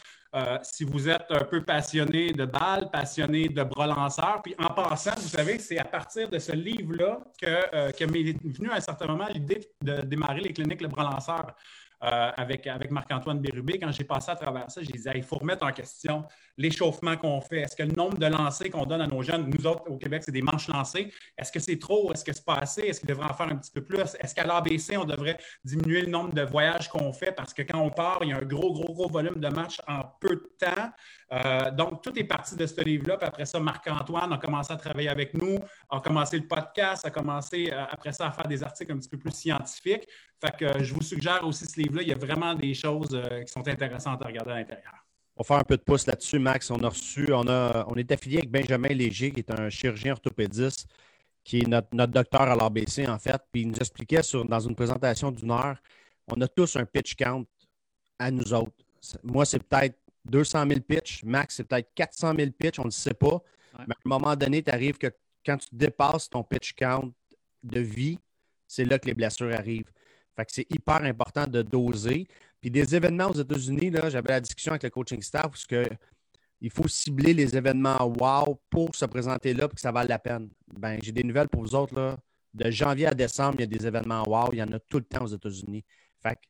si 0.63 0.83
vous 0.83 1.09
êtes 1.09 1.29
un 1.29 1.43
peu 1.43 1.63
passionné 1.63 2.31
de 2.31 2.45
balles, 2.45 2.89
passionné 2.91 3.49
de 3.49 3.61
bras 3.61 4.41
puis 4.43 4.55
en 4.57 4.73
passant, 4.73 5.13
vous 5.15 5.27
savez, 5.27 5.59
c'est 5.59 5.77
à 5.77 5.85
partir 5.85 6.27
de 6.27 6.39
ce 6.39 6.53
livre-là 6.53 7.19
que, 7.39 7.91
que 7.91 8.05
m'est 8.05 8.35
venue 8.43 8.71
à 8.71 8.77
un 8.77 8.79
certain 8.79 9.05
moment 9.05 9.27
l'idée 9.31 9.69
de 9.83 10.01
démarrer 10.01 10.41
les 10.41 10.51
cliniques 10.51 10.81
Le 10.81 10.87
bras 10.87 11.03
lanceur. 11.03 11.53
Euh, 12.03 12.31
avec, 12.35 12.67
avec 12.67 12.91
Marc-Antoine 12.91 13.39
Bérubé. 13.39 13.79
Quand 13.79 13.91
j'ai 13.91 14.03
passé 14.03 14.31
à 14.31 14.35
travers 14.35 14.69
ça, 14.69 14.81
j'ai 14.81 14.91
dit 14.91 15.03
il 15.15 15.23
faut 15.23 15.37
remettre 15.37 15.65
en 15.65 15.71
question 15.71 16.25
l'échauffement 16.57 17.15
qu'on 17.15 17.39
fait. 17.39 17.61
Est-ce 17.61 17.75
que 17.75 17.83
le 17.83 17.93
nombre 17.93 18.17
de 18.17 18.25
lancers 18.25 18.69
qu'on 18.69 18.85
donne 18.85 19.01
à 19.01 19.07
nos 19.07 19.21
jeunes, 19.21 19.49
nous 19.49 19.65
autres 19.65 19.89
au 19.89 19.97
Québec, 19.97 20.23
c'est 20.25 20.31
des 20.31 20.41
manches 20.41 20.67
lancées, 20.67 21.13
est-ce 21.37 21.51
que 21.51 21.59
c'est 21.59 21.79
trop? 21.79 22.11
Est-ce 22.11 22.25
que 22.25 22.33
c'est 22.33 22.45
pas 22.45 22.55
assez? 22.55 22.81
Est-ce 22.81 22.99
qu'il 22.99 23.09
devrait 23.09 23.29
en 23.29 23.33
faire 23.33 23.47
un 23.47 23.55
petit 23.55 23.71
peu 23.71 23.83
plus? 23.83 24.01
Est-ce 24.19 24.35
qu'à 24.35 24.43
l'ABC, 24.43 24.97
on 24.97 25.05
devrait 25.05 25.37
diminuer 25.63 26.01
le 26.01 26.11
nombre 26.11 26.33
de 26.33 26.41
voyages 26.41 26.89
qu'on 26.89 27.13
fait? 27.13 27.31
Parce 27.31 27.53
que 27.53 27.61
quand 27.61 27.79
on 27.79 27.89
part, 27.89 28.19
il 28.21 28.29
y 28.29 28.33
a 28.33 28.37
un 28.37 28.41
gros, 28.41 28.73
gros, 28.73 28.93
gros 28.93 29.07
volume 29.07 29.39
de 29.39 29.47
matchs 29.47 29.79
en 29.87 30.01
peu 30.19 30.35
de 30.35 30.51
temps. 30.59 30.91
Euh, 31.31 31.71
donc, 31.71 32.03
tout 32.03 32.17
est 32.19 32.23
parti 32.25 32.55
de 32.55 32.65
ce 32.65 32.81
livre-là. 32.81 33.17
Puis 33.17 33.27
après 33.27 33.45
ça, 33.45 33.59
Marc-Antoine 33.59 34.31
a 34.33 34.37
commencé 34.37 34.73
à 34.73 34.75
travailler 34.75 35.09
avec 35.09 35.33
nous, 35.33 35.57
a 35.89 35.99
commencé 35.99 36.37
le 36.37 36.47
podcast, 36.47 37.05
a 37.05 37.09
commencé 37.09 37.69
euh, 37.71 37.85
après 37.89 38.11
ça 38.11 38.27
à 38.27 38.31
faire 38.31 38.47
des 38.47 38.61
articles 38.61 38.91
un 38.91 38.97
petit 38.97 39.09
peu 39.09 39.17
plus 39.17 39.31
scientifiques. 39.31 40.07
Fait 40.43 40.57
que 40.57 40.65
euh, 40.65 40.83
je 40.83 40.93
vous 40.93 41.01
suggère 41.01 41.45
aussi 41.45 41.65
ce 41.65 41.79
livre-là. 41.79 42.01
Il 42.01 42.09
y 42.09 42.11
a 42.11 42.17
vraiment 42.17 42.53
des 42.53 42.73
choses 42.73 43.19
qui 43.45 43.51
sont 43.51 43.67
intéressantes 43.67 44.21
à 44.23 44.27
regarder 44.27 44.51
à 44.51 44.55
l'intérieur. 44.55 45.05
On 45.35 45.41
va 45.41 45.47
faire 45.47 45.57
un 45.57 45.63
peu 45.63 45.77
de 45.77 45.81
pouce 45.81 46.05
là-dessus, 46.05 46.37
Max. 46.37 46.69
On 46.69 46.83
a 46.83 46.89
reçu, 46.89 47.33
on, 47.33 47.47
a, 47.47 47.85
on 47.87 47.95
est 47.95 48.11
affilié 48.11 48.39
avec 48.39 48.51
Benjamin 48.51 48.89
Léger, 48.89 49.31
qui 49.31 49.39
est 49.39 49.51
un 49.51 49.69
chirurgien 49.69 50.11
orthopédiste, 50.11 50.87
qui 51.43 51.61
est 51.61 51.67
notre, 51.67 51.89
docteur 52.07 52.41
à 52.41 52.55
l'ABC, 52.55 53.07
en 53.07 53.17
fait. 53.17 53.41
Puis 53.51 53.61
il 53.61 53.69
nous 53.69 53.77
expliquait 53.77 54.21
sur, 54.21 54.45
dans 54.45 54.59
une 54.59 54.75
présentation 54.75 55.31
d'une 55.31 55.51
heure, 55.51 55.77
on 56.27 56.39
a 56.41 56.47
tous 56.47 56.75
un 56.75 56.85
pitch 56.85 57.15
count 57.15 57.45
à 58.19 58.29
nous 58.29 58.53
autres. 58.53 58.73
Moi, 59.23 59.45
c'est 59.45 59.63
peut-être 59.63 59.97
200 60.25 60.65
000 60.67 60.79
pitches. 60.81 61.23
Max, 61.23 61.55
c'est 61.55 61.63
peut-être 61.63 61.89
400 61.95 62.33
000 62.37 62.51
pitches, 62.51 62.79
on 62.79 62.83
ne 62.83 62.87
le 62.87 62.91
sait 62.91 63.13
pas. 63.13 63.41
Mais 63.79 63.93
à 63.93 63.97
un 64.05 64.09
moment 64.09 64.35
donné, 64.35 64.61
tu 64.61 64.71
arrives 64.71 64.97
que 64.97 65.07
quand 65.45 65.57
tu 65.57 65.67
dépasses 65.71 66.29
ton 66.29 66.43
pitch 66.43 66.73
count 66.73 67.11
de 67.63 67.79
vie, 67.79 68.19
c'est 68.67 68.85
là 68.85 68.99
que 68.99 69.07
les 69.07 69.13
blessures 69.13 69.53
arrivent. 69.53 69.91
Fait 70.35 70.45
que 70.45 70.51
c'est 70.51 70.67
hyper 70.69 71.03
important 71.03 71.47
de 71.47 71.61
doser. 71.61 72.27
Puis 72.59 72.71
des 72.71 72.95
événements 72.95 73.29
aux 73.29 73.39
États-Unis, 73.39 73.91
j'avais 74.09 74.29
la 74.29 74.41
discussion 74.41 74.71
avec 74.71 74.83
le 74.83 74.89
coaching 74.89 75.21
staff 75.21 75.43
parce 75.43 75.65
que 75.65 75.85
il 76.61 76.69
faut 76.69 76.87
cibler 76.87 77.33
les 77.33 77.57
événements 77.57 78.05
wow 78.05 78.57
pour 78.69 78.95
se 78.95 79.03
présenter 79.03 79.53
là 79.53 79.67
pour 79.67 79.75
que 79.75 79.81
ça 79.81 79.91
vaille 79.91 80.07
la 80.07 80.17
peine. 80.17 80.49
Ben, 80.73 80.97
j'ai 81.03 81.11
des 81.11 81.23
nouvelles 81.23 81.49
pour 81.49 81.61
vous 81.61 81.75
autres. 81.75 81.93
Là. 81.93 82.17
De 82.53 82.71
janvier 82.71 83.07
à 83.07 83.13
décembre, 83.13 83.55
il 83.57 83.61
y 83.61 83.63
a 83.63 83.67
des 83.77 83.85
événements 83.85 84.23
wow. 84.25 84.49
Il 84.53 84.59
y 84.59 84.63
en 84.63 84.71
a 84.71 84.79
tout 84.79 84.99
le 84.99 85.03
temps 85.03 85.25
aux 85.25 85.27
États-Unis. 85.27 85.83
Fait 86.21 86.35
que, 86.35 86.41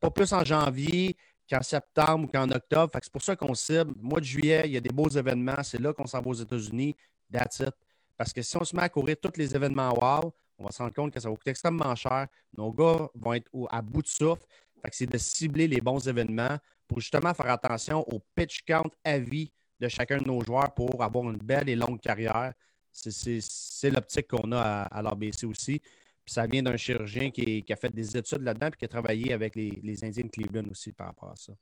pas 0.00 0.10
plus 0.10 0.30
en 0.34 0.44
janvier 0.44 1.16
qu'en 1.48 1.62
septembre 1.62 2.24
ou 2.24 2.26
qu'en 2.26 2.50
octobre. 2.50 2.92
c'est 3.02 3.12
pour 3.12 3.22
ça 3.22 3.34
qu'on 3.34 3.54
cible. 3.54 3.94
Mois 3.96 4.20
de 4.20 4.26
juillet, 4.26 4.62
il 4.66 4.72
y 4.72 4.76
a 4.76 4.80
des 4.80 4.90
beaux 4.90 5.08
événements. 5.08 5.62
C'est 5.62 5.80
là 5.80 5.94
qu'on 5.94 6.06
s'en 6.06 6.20
va 6.20 6.28
aux 6.28 6.34
États-Unis. 6.34 6.94
That's 7.32 7.60
it. 7.60 7.74
Parce 8.18 8.34
que 8.34 8.42
si 8.42 8.54
on 8.58 8.64
se 8.64 8.76
met 8.76 8.82
à 8.82 8.90
courir 8.90 9.16
tous 9.20 9.38
les 9.38 9.56
événements 9.56 9.94
wow, 9.94 10.34
on 10.62 10.66
va 10.66 10.72
se 10.72 10.78
rendre 10.78 10.94
compte 10.94 11.12
que 11.12 11.18
ça 11.18 11.28
va 11.28 11.34
coûter 11.34 11.50
extrêmement 11.50 11.94
cher. 11.96 12.28
Nos 12.56 12.72
gars 12.72 13.08
vont 13.14 13.32
être 13.32 13.50
à 13.70 13.82
bout 13.82 14.02
de 14.02 14.06
souffle. 14.06 14.44
c'est 14.92 15.10
de 15.10 15.18
cibler 15.18 15.66
les 15.66 15.80
bons 15.80 16.06
événements 16.08 16.56
pour 16.86 17.00
justement 17.00 17.34
faire 17.34 17.50
attention 17.50 18.08
au 18.08 18.20
pitch 18.34 18.62
count 18.62 18.90
à 19.04 19.18
vie 19.18 19.52
de 19.80 19.88
chacun 19.88 20.18
de 20.18 20.24
nos 20.24 20.42
joueurs 20.42 20.72
pour 20.72 21.02
avoir 21.02 21.28
une 21.30 21.38
belle 21.38 21.68
et 21.68 21.74
longue 21.74 22.00
carrière. 22.00 22.52
C'est 22.92 23.90
l'optique 23.90 24.28
qu'on 24.28 24.52
a 24.52 24.82
à, 24.82 25.02
l'ABC 25.02 25.44
aussi. 25.44 25.80
Puis 26.24 26.34
ça 26.34 26.46
vient 26.46 26.62
d'un 26.62 26.76
chirurgien 26.76 27.30
qui, 27.30 27.64
a 27.68 27.76
fait 27.76 27.92
des 27.92 28.16
études 28.16 28.42
là-dedans 28.42 28.68
et 28.68 28.76
qui 28.76 28.84
a 28.84 28.88
travaillé 28.88 29.32
avec 29.32 29.56
les, 29.56 29.80
les, 29.82 30.04
Indiens 30.04 30.24
de 30.24 30.28
Cleveland 30.28 30.70
aussi 30.70 30.92
par 30.92 31.08
rapport 31.08 31.30
à 31.30 31.36
ça. 31.36 31.52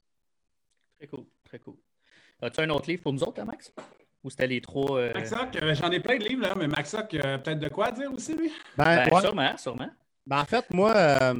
Très 0.98 1.06
cool, 1.06 1.24
très 1.42 1.58
cool. 1.58 1.76
As-tu 2.42 2.60
un 2.60 2.68
autre 2.70 2.90
livre 2.90 3.02
pour 3.02 3.14
nous 3.14 3.22
autres, 3.22 3.40
hein, 3.40 3.46
Max? 3.46 3.72
Ou 4.22 4.30
c'était 4.30 4.46
les 4.46 4.60
trois. 4.60 4.98
Euh... 4.98 5.12
euh 5.14 5.74
j'en 5.74 5.90
ai 5.90 6.00
plein 6.00 6.18
de 6.18 6.24
livres, 6.24 6.42
là, 6.42 6.54
mais 6.56 6.68
Maxoc, 6.68 7.14
euh, 7.14 7.38
peut-être 7.38 7.58
de 7.58 7.68
quoi 7.68 7.90
dire 7.90 8.12
aussi, 8.12 8.34
lui? 8.34 8.52
Ben, 8.76 9.08
ben 9.08 9.20
sûrement, 9.20 9.56
sûrement. 9.56 9.90
Ben, 10.26 10.40
en 10.40 10.44
fait, 10.44 10.64
moi, 10.70 10.94
euh, 10.94 11.34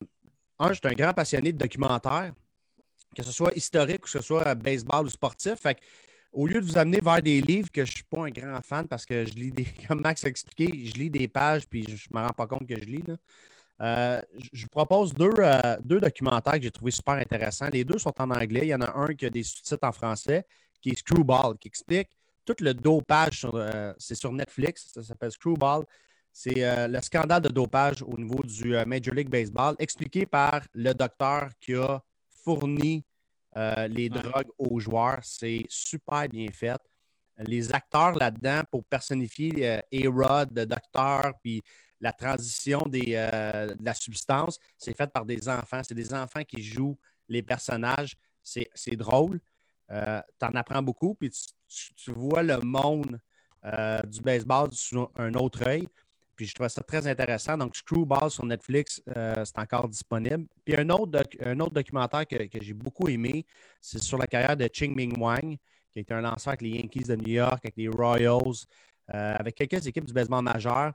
un, 0.58 0.68
je 0.68 0.74
suis 0.74 0.88
un 0.88 0.92
grand 0.92 1.12
passionné 1.12 1.52
de 1.52 1.58
documentaires, 1.58 2.32
que 3.14 3.22
ce 3.22 3.32
soit 3.32 3.52
historique 3.54 4.00
ou 4.00 4.04
que 4.04 4.10
ce 4.10 4.22
soit 4.22 4.54
baseball 4.54 5.06
ou 5.06 5.10
sportif. 5.10 5.56
Fait 5.56 5.74
que 5.74 5.80
au 6.32 6.46
lieu 6.46 6.60
de 6.60 6.66
vous 6.66 6.78
amener 6.78 7.00
vers 7.02 7.22
des 7.22 7.40
livres 7.40 7.70
que 7.70 7.84
je 7.84 7.90
ne 7.90 7.94
suis 7.96 8.04
pas 8.04 8.24
un 8.24 8.30
grand 8.30 8.60
fan 8.62 8.86
parce 8.86 9.04
que 9.04 9.24
je 9.24 9.34
lis 9.34 9.50
des, 9.50 9.64
comme 9.88 10.00
Max 10.00 10.24
a 10.24 10.28
expliqué, 10.28 10.86
je 10.86 10.94
lis 10.94 11.10
des 11.10 11.28
pages 11.28 11.66
puis 11.66 11.84
je 11.84 12.06
ne 12.10 12.18
me 12.18 12.26
rends 12.26 12.32
pas 12.32 12.46
compte 12.46 12.66
que 12.66 12.78
je 12.78 12.84
lis. 12.84 13.04
Euh, 13.82 14.20
je 14.52 14.62
vous 14.62 14.68
propose 14.68 15.14
euh, 15.18 15.76
deux, 15.82 16.00
documentaires 16.00 16.54
que 16.54 16.62
j'ai 16.62 16.70
trouvé 16.70 16.90
super 16.90 17.14
intéressants. 17.14 17.68
Les 17.72 17.84
deux 17.84 17.98
sont 17.98 18.12
en 18.20 18.30
anglais. 18.30 18.60
Il 18.64 18.68
y 18.68 18.74
en 18.74 18.82
a 18.82 18.94
un 18.94 19.14
qui 19.14 19.26
a 19.26 19.30
des 19.30 19.42
sous-titres 19.42 19.86
en 19.86 19.92
français, 19.92 20.46
qui 20.80 20.90
est 20.90 20.98
Screwball, 20.98 21.56
qui 21.58 21.68
explique 21.68 22.10
tout 22.44 22.56
le 22.60 22.74
dopage. 22.74 23.46
Euh, 23.52 23.92
c'est 23.98 24.14
sur 24.14 24.32
Netflix, 24.32 24.90
ça 24.94 25.02
s'appelle 25.02 25.32
Screwball. 25.32 25.84
C'est 26.32 26.88
le 26.88 27.00
scandale 27.00 27.42
de 27.42 27.48
dopage 27.48 28.02
au 28.02 28.16
niveau 28.16 28.40
du 28.44 28.76
Major 28.86 29.12
League 29.12 29.28
Baseball, 29.28 29.74
expliqué 29.80 30.26
par 30.26 30.62
le 30.74 30.92
docteur 30.92 31.50
qui 31.60 31.74
a 31.74 32.00
fourni 32.44 33.04
euh, 33.56 33.88
les 33.88 34.08
drogues 34.08 34.50
aux 34.58 34.78
joueurs. 34.78 35.20
C'est 35.22 35.66
super 35.68 36.28
bien 36.28 36.46
fait. 36.52 36.80
Les 37.38 37.72
acteurs 37.72 38.14
là-dedans, 38.14 38.62
pour 38.70 38.84
personnifier 38.84 39.68
euh, 39.68 39.80
A-Rod, 39.92 40.50
le 40.54 40.66
docteur, 40.66 41.32
puis 41.42 41.62
la 42.00 42.12
transition 42.12 42.80
des, 42.86 43.14
euh, 43.14 43.74
de 43.74 43.84
la 43.84 43.94
substance, 43.94 44.58
c'est 44.78 44.96
fait 44.96 45.10
par 45.10 45.24
des 45.24 45.48
enfants. 45.48 45.80
C'est 45.82 45.94
des 45.94 46.14
enfants 46.14 46.44
qui 46.44 46.62
jouent 46.62 46.98
les 47.28 47.42
personnages. 47.42 48.16
C'est 48.42 48.96
drôle. 48.96 49.40
tu 49.88 50.46
en 50.46 50.54
apprends 50.54 50.82
beaucoup, 50.82 51.14
puis 51.14 51.30
tu 51.30 51.48
vois 52.08 52.42
le 52.42 52.58
monde 52.58 53.18
du 54.08 54.20
baseball 54.20 54.68
sous 54.72 55.08
un 55.16 55.34
autre 55.34 55.66
œil. 55.66 55.86
Puis 56.40 56.46
je 56.46 56.54
trouve 56.54 56.68
ça 56.68 56.82
très 56.82 57.06
intéressant. 57.06 57.58
Donc, 57.58 57.76
Screwball 57.76 58.30
sur 58.30 58.46
Netflix, 58.46 59.02
euh, 59.14 59.44
c'est 59.44 59.58
encore 59.58 59.86
disponible. 59.86 60.46
Puis 60.64 60.74
un 60.74 60.88
autre, 60.88 61.70
documentaire 61.70 62.26
que, 62.26 62.38
j'ai 62.62 62.72
beaucoup 62.72 63.08
aimé, 63.08 63.44
c'est 63.78 64.02
sur 64.02 64.16
la 64.16 64.26
carrière 64.26 64.56
de 64.56 64.66
Ching 64.72 64.96
Ming 64.96 65.20
Wang, 65.20 65.58
qui 65.92 65.98
a 65.98 66.00
été 66.00 66.14
un 66.14 66.22
lanceur 66.22 66.52
avec 66.52 66.62
les 66.62 66.70
Yankees 66.70 67.04
de 67.04 67.16
New 67.16 67.28
York, 67.28 67.60
avec 67.62 67.76
les 67.76 67.88
Royals, 67.88 68.64
euh, 69.12 69.34
avec 69.38 69.54
quelques 69.54 69.86
équipes 69.86 70.06
du 70.06 70.14
baseball 70.14 70.42
majeur. 70.42 70.94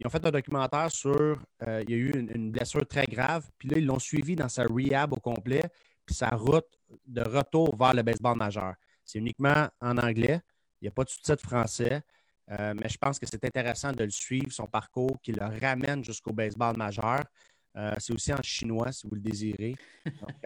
Ils 0.00 0.06
ont 0.06 0.08
fait 0.08 0.24
un 0.24 0.30
documentaire 0.30 0.90
sur. 0.90 1.42
Euh, 1.68 1.84
il 1.86 1.90
y 1.90 1.92
a 1.92 1.96
eu 1.98 2.12
une, 2.12 2.50
blessure 2.50 2.86
très 2.86 3.04
grave. 3.04 3.46
Puis 3.58 3.68
là, 3.68 3.76
ils 3.76 3.84
l'ont 3.84 3.98
suivi 3.98 4.34
dans 4.34 4.48
sa 4.48 4.64
rehab 4.64 5.12
au 5.12 5.20
complet, 5.20 5.64
puis 6.06 6.14
sa 6.14 6.30
route 6.30 6.80
de 7.06 7.20
retour 7.20 7.76
vers 7.76 7.92
le 7.92 8.02
baseball 8.02 8.38
majeur. 8.38 8.76
C'est 9.06 9.18
uniquement 9.20 9.68
en 9.80 9.96
anglais. 9.96 10.40
Il 10.80 10.84
n'y 10.84 10.88
a 10.88 10.90
pas 10.90 11.04
de 11.04 11.08
sous-titres 11.08 11.42
français. 11.42 12.02
Euh, 12.50 12.74
mais 12.80 12.88
je 12.88 12.98
pense 12.98 13.18
que 13.18 13.26
c'est 13.26 13.44
intéressant 13.44 13.92
de 13.92 14.04
le 14.04 14.10
suivre, 14.10 14.52
son 14.52 14.66
parcours, 14.66 15.18
qui 15.22 15.32
le 15.32 15.44
ramène 15.60 16.04
jusqu'au 16.04 16.32
baseball 16.32 16.76
majeur. 16.76 17.24
Euh, 17.76 17.94
c'est 17.98 18.12
aussi 18.12 18.32
en 18.32 18.42
chinois, 18.42 18.92
si 18.92 19.06
vous 19.06 19.14
le 19.14 19.20
désirez. 19.20 19.74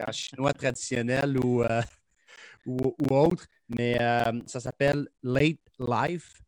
en 0.07 0.11
chinois 0.11 0.53
traditionnel 0.53 1.37
ou, 1.37 1.63
euh, 1.63 1.81
ou, 2.65 2.95
autre. 3.09 3.45
Mais 3.69 3.97
ça 4.45 4.59
s'appelle 4.59 5.07
Late 5.23 5.59
Life. 5.79 6.41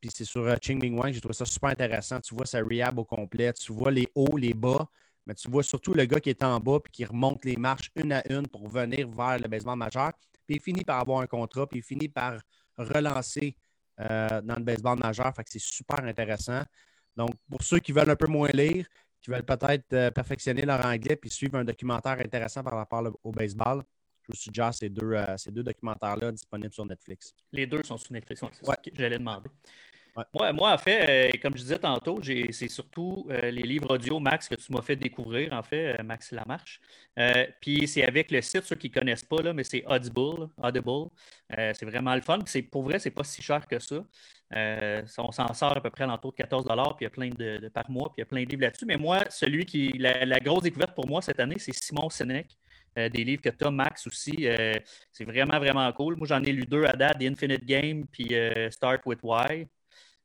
puis 0.00 0.10
c'est 0.12 0.24
sur 0.24 0.54
Ching 0.60 0.80
Ming 0.80 0.98
Wang. 0.98 1.12
J'ai 1.12 1.20
trouvé 1.20 1.34
ça 1.34 1.44
super 1.44 1.70
intéressant. 1.70 2.20
Tu 2.20 2.34
vois 2.34 2.46
sa 2.46 2.60
rehab 2.60 2.98
au 2.98 3.04
complet. 3.04 3.52
Tu 3.52 3.72
vois 3.72 3.90
les 3.90 4.08
hauts, 4.14 4.36
les 4.36 4.54
bas. 4.54 4.88
Mais 5.26 5.34
tu 5.34 5.50
vois 5.50 5.62
surtout 5.62 5.94
le 5.94 6.06
gars 6.06 6.18
qui 6.18 6.30
est 6.30 6.42
en 6.42 6.58
bas 6.58 6.78
et 6.84 6.90
qui 6.90 7.04
remonte 7.04 7.44
les 7.44 7.56
marches 7.56 7.90
une 7.94 8.12
à 8.12 8.22
une 8.32 8.48
pour 8.48 8.66
venir 8.68 9.08
vers 9.08 9.38
le 9.38 9.48
baseball 9.48 9.76
majeur. 9.76 10.12
Puis 10.50 10.56
il 10.56 10.62
finit 10.62 10.82
par 10.82 10.98
avoir 10.98 11.20
un 11.20 11.28
contrat. 11.28 11.64
Puis 11.68 11.78
il 11.78 11.82
finit 11.82 12.08
par 12.08 12.40
relancer 12.76 13.56
euh, 14.00 14.40
dans 14.42 14.56
le 14.56 14.64
baseball 14.64 14.98
majeur. 14.98 15.32
Fait 15.32 15.44
que 15.44 15.50
c'est 15.50 15.60
super 15.60 16.04
intéressant. 16.04 16.62
Donc, 17.14 17.30
pour 17.48 17.62
ceux 17.62 17.78
qui 17.78 17.92
veulent 17.92 18.10
un 18.10 18.16
peu 18.16 18.26
moins 18.26 18.48
lire, 18.52 18.84
qui 19.22 19.30
veulent 19.30 19.44
peut-être 19.44 19.92
euh, 19.92 20.10
perfectionner 20.10 20.62
leur 20.62 20.84
anglais 20.84 21.14
puis 21.14 21.30
suivre 21.30 21.56
un 21.56 21.64
documentaire 21.64 22.18
intéressant 22.18 22.64
par 22.64 22.74
rapport 22.74 23.04
au 23.22 23.30
baseball, 23.30 23.84
je 24.22 24.32
vous 24.32 24.36
suggère 24.36 24.74
ces 24.74 24.88
deux, 24.88 25.12
euh, 25.12 25.36
ces 25.36 25.52
deux 25.52 25.62
documentaires-là 25.62 26.32
disponibles 26.32 26.72
sur 26.72 26.84
Netflix. 26.84 27.32
Les 27.52 27.68
deux 27.68 27.84
sont 27.84 27.96
sur 27.96 28.12
Netflix, 28.12 28.42
c'est 28.52 28.68
ouais. 28.68 28.76
que 28.82 28.90
j'allais 28.92 29.18
demander. 29.18 29.48
Moi, 30.34 30.72
en 30.72 30.78
fait, 30.78 31.30
euh, 31.34 31.38
comme 31.40 31.56
je 31.56 31.62
disais 31.62 31.78
tantôt, 31.78 32.20
c'est 32.22 32.68
surtout 32.68 33.26
euh, 33.30 33.50
les 33.50 33.62
livres 33.62 33.94
audio, 33.94 34.18
Max, 34.18 34.48
que 34.48 34.54
tu 34.54 34.72
m'as 34.72 34.82
fait 34.82 34.96
découvrir, 34.96 35.52
en 35.52 35.62
fait, 35.62 35.98
euh, 35.98 36.02
Max 36.02 36.32
Lamarche. 36.32 36.80
puis 37.60 37.86
c'est 37.86 38.04
avec 38.04 38.30
le 38.30 38.40
site, 38.42 38.64
ceux 38.64 38.76
qui 38.76 38.88
ne 38.88 38.94
connaissent 38.94 39.24
pas, 39.24 39.42
là, 39.42 39.52
mais 39.52 39.64
c'est 39.64 39.84
Audible. 39.86 40.48
Audible. 40.62 41.10
c'est 41.48 41.84
vraiment 41.84 42.14
le 42.14 42.20
fun. 42.22 42.38
Pour 42.70 42.82
vrai, 42.82 42.98
c'est 42.98 43.10
pas 43.10 43.24
si 43.24 43.42
cher 43.42 43.66
que 43.66 43.78
ça. 43.78 44.04
on 45.18 45.32
s'en 45.32 45.52
sort 45.54 45.76
à 45.76 45.80
peu 45.80 45.90
près 45.90 46.04
à 46.04 46.06
l'entour 46.06 46.32
de 46.32 46.36
14 46.36 46.64
puis 46.64 46.74
il 47.00 47.04
y 47.04 47.06
a 47.06 47.10
plein 47.10 47.30
de, 47.30 47.68
par 47.68 47.90
mois, 47.90 48.08
puis 48.08 48.18
il 48.18 48.20
y 48.20 48.22
a 48.22 48.26
plein 48.26 48.42
de 48.44 48.48
livres 48.48 48.62
là-dessus. 48.62 48.86
Mais 48.86 48.96
moi, 48.96 49.24
celui 49.30 49.64
qui. 49.64 49.92
La, 49.98 50.40
grosse 50.40 50.62
découverte 50.62 50.94
pour 50.94 51.06
moi 51.06 51.22
cette 51.22 51.40
année, 51.40 51.56
c'est 51.58 51.74
Simon 51.74 52.10
Sinek. 52.10 52.48
des 52.96 53.24
livres 53.24 53.42
que 53.42 53.50
Tom 53.50 53.76
Max 53.76 54.06
aussi. 54.06 54.46
c'est 55.12 55.24
vraiment, 55.24 55.58
vraiment 55.58 55.92
cool. 55.92 56.16
Moi, 56.16 56.26
j'en 56.26 56.42
ai 56.42 56.52
lu 56.52 56.64
deux 56.66 56.84
à 56.84 56.94
date, 56.94 57.18
The 57.18 57.24
Infinite 57.24 57.64
Game 57.64 58.06
puis 58.06 58.34
Start 58.70 59.02
with 59.06 59.20
Why. 59.22 59.66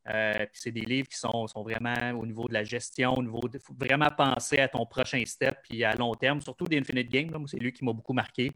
Euh, 0.10 0.46
c'est 0.54 0.72
des 0.72 0.82
livres 0.82 1.08
qui 1.08 1.18
sont, 1.18 1.46
vraiment 1.56 2.12
au 2.12 2.26
niveau 2.26 2.48
de 2.48 2.54
la 2.54 2.63
gestion, 2.63 3.15
au 3.15 3.24
niveau 3.24 3.48
de 3.48 3.60
vraiment 3.80 4.10
penser 4.15 4.60
à 4.60 4.68
ton 4.68 4.86
prochain 4.86 5.24
step 5.26 5.58
puis 5.63 5.84
à 5.84 5.96
long 5.96 6.13
terme, 6.13 6.41
surtout 6.41 6.65
d'Infinite 6.65 7.10
Game. 7.10 7.48
c'est 7.48 7.58
lui 7.58 7.74
qui 7.74 7.84
m'a 7.84 7.94
beaucoup 7.94 8.13
marqué. 8.13 8.52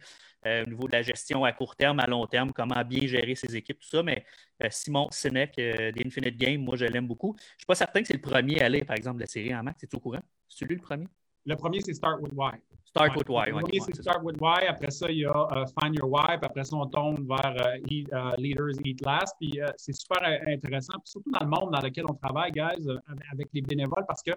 Euh, 0.46 0.64
au 0.66 0.70
niveau 0.70 0.88
de 0.88 0.94
la 0.94 1.02
gestion 1.02 1.44
à 1.44 1.52
court 1.52 1.76
terme, 1.76 2.00
à 2.00 2.08
long 2.08 2.26
terme, 2.28 2.52
comment 2.54 2.82
bien 2.86 3.08
gérer 3.08 3.36
ses 3.36 3.56
équipes, 3.56 3.80
tout 3.80 3.90
ça. 3.90 4.04
Mais 4.04 4.26
euh, 4.64 4.68
Simon 4.70 5.10
Sinek 5.12 5.56
d'Infinite 5.96 6.38
Game, 6.38 6.62
moi, 6.62 6.76
je 6.78 6.86
l'aime 6.86 7.08
beaucoup. 7.08 7.36
Je 7.38 7.44
ne 7.44 7.60
suis 7.60 7.66
pas 7.68 7.76
certain 7.76 8.02
que 8.02 8.08
c'est 8.08 8.14
le 8.14 8.22
premier 8.22 8.62
à 8.62 8.66
aller, 8.66 8.84
par 8.84 8.96
exemple, 8.96 9.18
de 9.18 9.24
la 9.24 9.28
série 9.28 9.54
en 9.56 9.64
max. 9.64 9.84
Es-tu 9.84 9.96
au 9.96 10.00
courant? 10.00 10.22
C'est 10.48 10.66
lui 10.66 10.76
le 10.76 10.82
premier? 10.82 11.08
Le 11.50 11.56
premier, 11.56 11.82
c'est 11.82 11.94
Start 11.94 12.22
with 12.22 12.32
Why. 12.36 12.52
Start 12.86 13.16
with 13.16 13.28
Why. 13.28 13.48
Le 13.48 13.60
premier, 13.60 13.80
c'est 13.80 13.96
Start 13.96 14.24
with 14.24 14.38
Why. 14.40 14.68
Après 14.68 14.92
ça, 14.92 15.10
il 15.10 15.20
y 15.20 15.26
a 15.26 15.48
euh, 15.52 15.66
Find 15.80 15.96
Your 15.96 16.10
Why. 16.10 16.38
Puis 16.38 16.46
après 16.46 16.64
ça, 16.64 16.76
on 16.76 16.86
tombe 16.86 17.28
vers 17.28 17.56
euh, 17.58 18.32
Leaders 18.38 18.76
Eat 18.86 19.02
Last. 19.04 19.36
Puis 19.40 19.60
c'est 19.78 19.94
super 19.94 20.22
intéressant, 20.48 20.94
puis 20.94 21.10
surtout 21.12 21.32
dans 21.32 21.46
le 21.46 21.50
monde 21.50 21.72
dans 21.72 21.82
lequel 21.82 22.06
on 22.08 22.14
travaille, 22.14 22.52
guys, 22.52 22.88
avec 23.32 23.48
les 23.54 23.62
bénévoles, 23.62 24.06
parce 24.08 24.22
que 24.22 24.32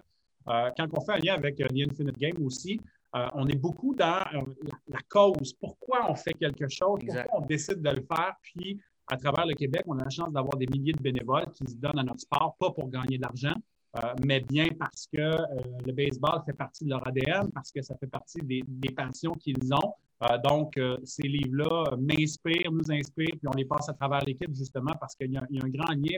quand 0.45 0.87
on 0.91 1.01
fait 1.01 1.13
un 1.13 1.19
lien 1.19 1.35
avec 1.35 1.55
The 1.55 1.71
Infinite 1.71 2.17
Game 2.17 2.43
aussi, 2.43 2.79
on 3.13 3.47
est 3.47 3.55
beaucoup 3.55 3.93
dans 3.95 4.23
la, 4.87 4.99
cause. 5.07 5.53
Pourquoi 5.53 6.09
on 6.09 6.15
fait 6.15 6.33
quelque 6.33 6.67
chose? 6.67 6.99
Pourquoi 7.05 7.25
on 7.33 7.45
décide 7.45 7.81
de 7.81 7.89
le 7.89 8.01
faire? 8.01 8.33
Puis 8.41 8.81
à 9.07 9.17
travers 9.17 9.45
le 9.45 9.53
Québec, 9.53 9.83
on 9.87 9.97
a 9.99 10.03
la 10.03 10.09
chance 10.09 10.31
d'avoir 10.31 10.57
des 10.57 10.67
milliers 10.67 10.93
de 10.93 11.01
bénévoles 11.01 11.51
qui 11.53 11.65
se 11.67 11.75
donnent 11.75 11.99
à 11.99 12.03
notre 12.03 12.21
sport, 12.21 12.55
pas 12.59 12.71
pour 12.71 12.89
gagner 12.89 13.17
de 13.17 13.21
l'argent, 13.21 13.55
euh, 13.95 14.13
mais 14.25 14.39
bien 14.39 14.67
parce 14.79 15.07
que 15.11 15.19
euh, 15.19 15.45
le 15.85 15.91
baseball 15.91 16.41
fait 16.45 16.53
partie 16.53 16.83
de 16.83 16.89
leur 16.89 17.07
ADN, 17.07 17.51
parce 17.51 17.71
que 17.71 17.81
ça 17.83 17.95
fait 17.97 18.07
partie 18.07 18.41
des, 18.41 18.89
passions 18.89 19.33
qu'ils 19.33 19.71
ont. 19.71 19.93
Euh, 20.23 20.37
donc, 20.43 20.79
ces 21.03 21.27
livres-là 21.27 21.95
m'inspirent, 21.97 22.71
nous 22.71 22.91
inspirent, 22.91 23.35
puis 23.37 23.47
on 23.47 23.55
les 23.55 23.65
passe 23.65 23.89
à 23.89 23.93
travers 23.93 24.21
l'équipe 24.25 24.53
justement 24.55 24.93
parce 24.99 25.15
qu'il 25.15 25.31
y, 25.31 25.37
a 25.37 25.41
un 25.41 25.69
grand 25.69 25.93
lien 25.93 26.17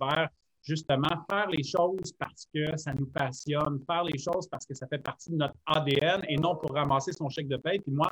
vers 0.00 0.28
justement 0.62 1.24
faire 1.30 1.48
les 1.48 1.62
choses 1.62 2.12
parce 2.18 2.48
que 2.52 2.76
ça 2.76 2.92
nous 2.94 3.06
passionne, 3.06 3.80
faire 3.86 4.02
les 4.02 4.18
choses 4.18 4.48
parce 4.48 4.66
que 4.66 4.74
ça 4.74 4.86
fait 4.88 4.98
partie 4.98 5.30
de 5.30 5.36
notre 5.36 5.54
ADN 5.66 6.22
et 6.28 6.36
non 6.36 6.56
pour 6.56 6.72
ramasser 6.72 7.12
son 7.12 7.28
chèque 7.28 7.48
de 7.48 7.56
paie. 7.56 7.78
Puis 7.78 7.92
moi, 7.92 8.08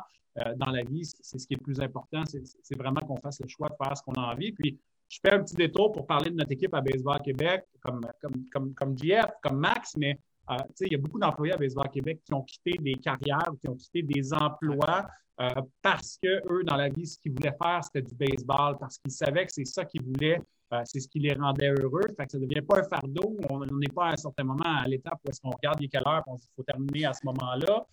dans 0.57 0.71
la 0.71 0.85
vie, 0.85 1.05
c'est 1.05 1.39
ce 1.39 1.47
qui 1.47 1.55
est 1.55 1.57
le 1.57 1.65
plus 1.65 1.81
important, 1.81 2.23
c'est 2.27 2.79
vraiment 2.79 3.01
qu'on 3.01 3.17
fasse 3.17 3.41
le 3.41 3.49
choix 3.49 3.69
de 3.69 3.75
faire 3.83 3.97
ce 3.97 4.03
qu'on 4.03 4.15
a 4.15 4.33
envie. 4.33 4.53
Puis 4.53 4.79
je 5.15 5.21
fais 5.21 5.35
un 5.35 5.45
petit 5.45 5.55
détour 5.55 5.93
pour 5.93 6.07
parler 6.07 6.31
de 6.31 6.37
notre 6.37 6.51
équipe 6.51 6.75
à 6.75 6.81
Baseball 6.81 7.21
Québec, 7.23 7.65
comme, 7.81 8.01
comme, 8.21 8.45
comme, 8.53 8.75
comme 8.75 8.99
GF, 8.99 9.31
comme 9.43 9.59
Max, 9.59 9.95
mais 9.97 10.19
euh, 10.51 10.57
il 10.81 10.93
y 10.93 10.95
a 10.97 10.99
beaucoup 10.99 11.21
d'employés 11.21 11.53
à 11.53 11.57
Baseball 11.57 11.89
Québec 11.89 12.21
qui 12.25 12.35
ont 12.35 12.43
quitté 12.43 12.73
des 12.81 12.95
carrières, 12.95 13.49
qui 13.61 13.69
ont 13.69 13.77
quitté 13.77 14.03
des 14.03 14.35
emplois 14.35 15.07
euh, 15.41 15.49
parce 15.83 16.19
que 16.21 16.43
eux, 16.53 16.65
dans 16.65 16.77
la 16.77 16.89
vie, 16.89 17.07
ce 17.07 17.19
qu'ils 17.19 17.33
voulaient 17.33 17.57
faire, 17.63 17.81
c'était 17.85 18.03
du 18.03 18.15
baseball, 18.15 18.77
parce 18.79 18.99
qu'ils 18.99 19.13
savaient 19.13 19.47
que 19.47 19.53
c'est 19.53 19.65
ça 19.65 19.85
qu'ils 19.85 20.03
voulaient 20.03 20.41
euh, 20.73 20.83
c'est 20.85 20.99
ce 20.99 21.09
qui 21.09 21.21
les 21.21 21.35
rendait 21.35 21.71
heureux. 21.71 22.03
Ça 22.19 22.39
ne 22.39 22.47
devient 22.47 22.63
pas 22.63 22.81
un 22.81 22.85
fardeau. 22.85 23.37
On 23.51 23.65
n'est 23.67 23.87
pas 23.89 24.07
à 24.07 24.13
un 24.15 24.17
certain 24.17 24.45
moment 24.45 24.65
à 24.65 24.89
l'étape 24.89 25.21
où 25.25 25.31
est-ce 25.31 25.41
qu'on 25.41 25.51
regarde 25.51 25.77
il 25.81 25.85
est 25.85 25.89
quelle 25.89 26.03
heure, 26.07 26.25
il 26.27 26.37
faut 26.57 26.63
terminer 26.65 27.05
à 27.07 27.13
ce 27.13 27.21
moment-là. 27.27 27.87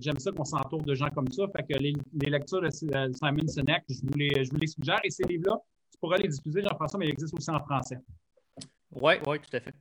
J'aime 0.00 0.18
ça 0.18 0.32
qu'on 0.32 0.44
s'entoure 0.44 0.82
de 0.82 0.94
gens 0.94 1.10
comme 1.10 1.30
ça. 1.30 1.44
Fait 1.54 1.62
que 1.62 1.78
les, 1.78 1.94
lectures 2.26 2.62
de 2.62 2.70
Simon 2.70 3.46
Sinek, 3.46 3.84
je 3.88 4.00
vous, 4.02 4.14
les, 4.16 4.44
je 4.44 4.50
vous 4.50 4.56
les 4.56 4.66
suggère. 4.66 5.00
Et 5.04 5.10
ces 5.10 5.24
livres-là, 5.24 5.60
pourras 6.02 6.18
les 6.18 6.28
diffuser, 6.28 6.62
Jean-François, 6.62 6.98
mais 6.98 7.06
ils 7.06 7.12
existent 7.12 7.36
aussi 7.38 7.50
en 7.50 7.60
français. 7.60 7.98
Oui, 8.90 9.14
oui, 9.26 9.38
tout 9.38 9.56
à 9.56 9.60
fait. 9.60 9.74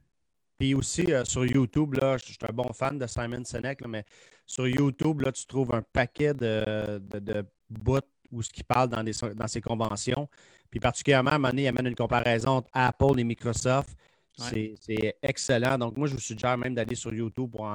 Puis 0.57 0.75
aussi 0.75 1.11
euh, 1.11 1.25
sur 1.25 1.43
YouTube, 1.45 1.95
là, 1.95 2.17
je 2.17 2.25
suis 2.25 2.37
un 2.47 2.53
bon 2.53 2.71
fan 2.71 2.97
de 2.97 3.07
Simon 3.07 3.43
Sinek, 3.43 3.85
mais 3.87 4.05
sur 4.45 4.67
YouTube, 4.67 5.21
là, 5.21 5.31
tu 5.31 5.45
trouves 5.45 5.73
un 5.73 5.81
paquet 5.81 6.33
de, 6.33 6.99
de, 6.99 7.19
de 7.19 7.45
bouts 7.69 7.99
où 8.31 8.41
ce 8.41 8.49
qu'il 8.49 8.63
parle 8.63 8.89
dans, 8.89 9.03
dans 9.03 9.47
ses 9.47 9.61
conventions. 9.61 10.29
Puis 10.69 10.79
particulièrement, 10.79 11.31
à 11.31 11.35
un 11.35 11.37
moment 11.39 11.49
donné, 11.49 11.63
il 11.63 11.67
amène 11.67 11.87
une 11.87 11.95
comparaison 11.95 12.51
entre 12.51 12.69
Apple 12.73 13.19
et 13.19 13.23
Microsoft. 13.23 13.89
C'est 14.37 15.17
excellent. 15.21 15.77
Donc, 15.77 15.97
moi, 15.97 16.07
je 16.07 16.13
vous 16.13 16.19
suggère 16.19 16.57
même 16.57 16.73
d'aller 16.73 16.95
sur 16.95 17.13
YouTube 17.13 17.51
pour 17.51 17.69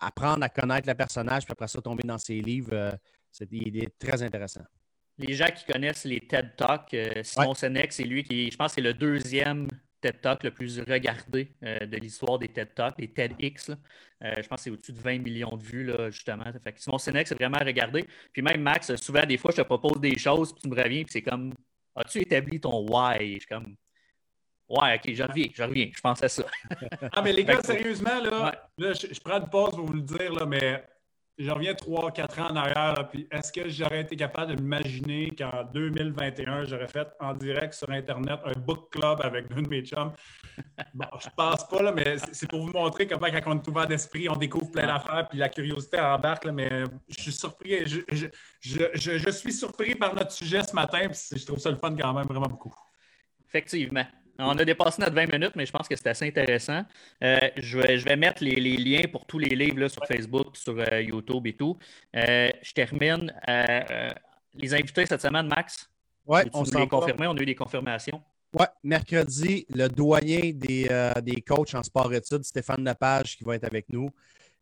apprendre 0.00 0.42
à 0.42 0.48
connaître 0.48 0.88
le 0.88 0.94
personnage, 0.94 1.44
puis 1.44 1.52
après 1.52 1.68
ça, 1.68 1.80
tomber 1.80 2.02
dans 2.02 2.18
ses 2.18 2.40
livres. 2.40 2.72
Euh, 2.72 2.92
il 3.50 3.76
est 3.82 3.98
très 3.98 4.22
intéressant. 4.22 4.62
Les 5.18 5.34
gens 5.34 5.46
qui 5.46 5.64
connaissent 5.64 6.04
les 6.04 6.20
TED 6.20 6.56
Talks, 6.56 6.92
euh, 6.94 7.22
Simon 7.22 7.54
Senek, 7.54 7.92
c'est 7.92 8.04
lui 8.04 8.24
qui, 8.24 8.50
je 8.50 8.56
pense, 8.56 8.72
c'est 8.72 8.80
le 8.80 8.94
deuxième 8.94 9.68
TED 10.00 10.20
Talk 10.20 10.42
le 10.42 10.50
plus 10.50 10.80
regardé 10.80 11.52
euh, 11.62 11.86
de 11.86 11.96
l'histoire 11.96 12.38
des 12.38 12.48
TED 12.48 12.74
Talks, 12.74 12.96
les 12.98 13.12
TEDx. 13.12 13.70
je 14.20 14.48
pense 14.48 14.58
que 14.58 14.62
c'est 14.64 14.70
au-dessus 14.70 14.92
de 14.92 15.00
20 15.00 15.18
millions 15.18 15.56
de 15.56 15.62
vues, 15.62 15.84
là, 15.84 16.10
justement. 16.10 16.44
Fait 16.62 16.78
Simon 16.78 16.98
Senek, 16.98 17.28
c'est 17.28 17.36
vraiment 17.36 17.58
regardé. 17.64 18.04
Puis 18.32 18.42
même 18.42 18.60
Max, 18.60 18.94
souvent, 18.96 19.24
des 19.24 19.38
fois, 19.38 19.52
je 19.52 19.58
te 19.58 19.66
propose 19.66 20.00
des 20.00 20.18
choses, 20.18 20.52
puis 20.52 20.62
tu 20.62 20.68
me 20.68 20.82
reviens, 20.82 21.04
puis 21.04 21.12
c'est 21.12 21.22
comme 21.22 21.52
As-tu 21.96 22.20
établi 22.20 22.60
ton 22.60 22.84
why? 22.88 23.34
Je 23.34 23.38
suis 23.38 23.46
comme 23.46 23.76
Ouais, 24.68 24.94
ok, 24.96 25.14
je 25.14 25.22
reviens, 25.22 25.46
je 25.52 25.62
reviens. 25.62 25.90
Je 25.94 26.00
pense 26.00 26.22
à 26.22 26.28
ça. 26.28 26.44
ah, 27.12 27.22
mais 27.22 27.32
les 27.32 27.44
gars, 27.44 27.62
sérieusement, 27.62 28.18
là, 28.20 28.52
je, 28.78 29.20
prends 29.20 29.38
une 29.38 29.50
pause 29.50 29.76
pour 29.76 29.84
vous 29.84 29.92
le 29.92 30.02
dire, 30.02 30.32
là, 30.32 30.46
mais 30.46 30.82
je 31.36 31.50
reviens 31.50 31.72
3-4 31.72 32.40
ans 32.40 32.50
en 32.52 32.56
arrière, 32.56 33.08
puis 33.10 33.26
est-ce 33.30 33.52
que 33.52 33.68
j'aurais 33.68 34.02
été 34.02 34.14
capable 34.14 34.54
de 34.54 34.62
m'imaginer 34.62 35.30
qu'en 35.36 35.64
2021, 35.72 36.64
j'aurais 36.64 36.86
fait 36.86 37.08
en 37.18 37.34
direct 37.34 37.74
sur 37.74 37.90
Internet 37.90 38.40
un 38.44 38.58
book 38.60 38.90
club 38.90 39.20
avec 39.22 39.48
deux 39.48 39.62
de 39.62 39.68
mes 39.68 39.82
chums? 39.82 40.12
Bon, 40.94 41.06
je 41.20 41.28
pense 41.36 41.66
pas, 41.66 41.82
là, 41.82 41.90
mais 41.90 42.16
c'est 42.30 42.48
pour 42.48 42.64
vous 42.64 42.72
montrer 42.72 43.08
comment, 43.08 43.26
quand 43.26 43.40
on 43.46 43.56
est 43.58 43.68
ouvert 43.68 43.88
d'esprit, 43.88 44.28
on 44.28 44.36
découvre 44.36 44.70
plein 44.70 44.86
d'affaires, 44.86 45.26
puis 45.28 45.38
la 45.38 45.48
curiosité 45.48 45.98
embarque, 45.98 46.44
là, 46.44 46.52
mais 46.52 46.84
je 47.08 47.20
suis 47.20 47.32
surpris, 47.32 47.84
je, 47.84 48.00
je, 48.60 48.86
je, 48.94 49.30
suis 49.30 49.52
surpris 49.52 49.96
par 49.96 50.14
notre 50.14 50.30
sujet 50.30 50.62
ce 50.62 50.72
matin, 50.72 51.08
puis 51.08 51.38
je 51.40 51.44
trouve 51.44 51.58
ça 51.58 51.70
le 51.70 51.76
fun 51.76 51.96
quand 51.96 52.12
même 52.12 52.26
vraiment 52.26 52.46
beaucoup. 52.46 52.72
Effectivement. 53.48 54.04
On 54.38 54.58
a 54.58 54.64
dépassé 54.64 55.00
notre 55.00 55.14
20 55.14 55.32
minutes, 55.32 55.52
mais 55.54 55.64
je 55.64 55.72
pense 55.72 55.86
que 55.86 55.94
c'est 55.94 56.08
assez 56.08 56.26
intéressant. 56.26 56.82
Euh, 57.22 57.38
je, 57.56 57.78
vais, 57.78 57.98
je, 57.98 58.04
vais, 58.04 58.16
mettre 58.16 58.42
les, 58.42 58.76
liens 58.76 59.04
pour 59.10 59.26
tous 59.26 59.38
les 59.38 59.54
livres 59.54 59.78
là, 59.78 59.88
sur 59.88 60.04
Facebook, 60.06 60.56
sur 60.56 60.76
euh, 60.78 61.00
YouTube 61.00 61.46
et 61.46 61.52
tout. 61.54 61.78
Euh, 62.16 62.50
je 62.62 62.72
termine. 62.72 63.32
les 64.54 64.74
invités 64.74 65.06
cette 65.06 65.22
semaine, 65.22 65.46
Max? 65.46 65.88
Oui, 66.26 66.40
on 66.52 66.64
s'est 66.64 66.86
confirmé. 66.88 67.26
On 67.26 67.36
a 67.36 67.40
eu 67.40 67.46
des 67.46 67.54
confirmations. 67.54 68.20
Oui, 68.58 68.66
mercredi, 68.82 69.66
le 69.74 69.88
doyen 69.88 70.52
des, 70.54 70.88
des 71.22 71.40
coachs 71.42 71.74
en 71.74 71.82
sport-études, 71.82 72.44
Stéphane 72.44 72.84
Lepage, 72.84 73.36
qui 73.36 73.44
va 73.44 73.56
être 73.56 73.64
avec 73.64 73.88
nous. 73.88 74.08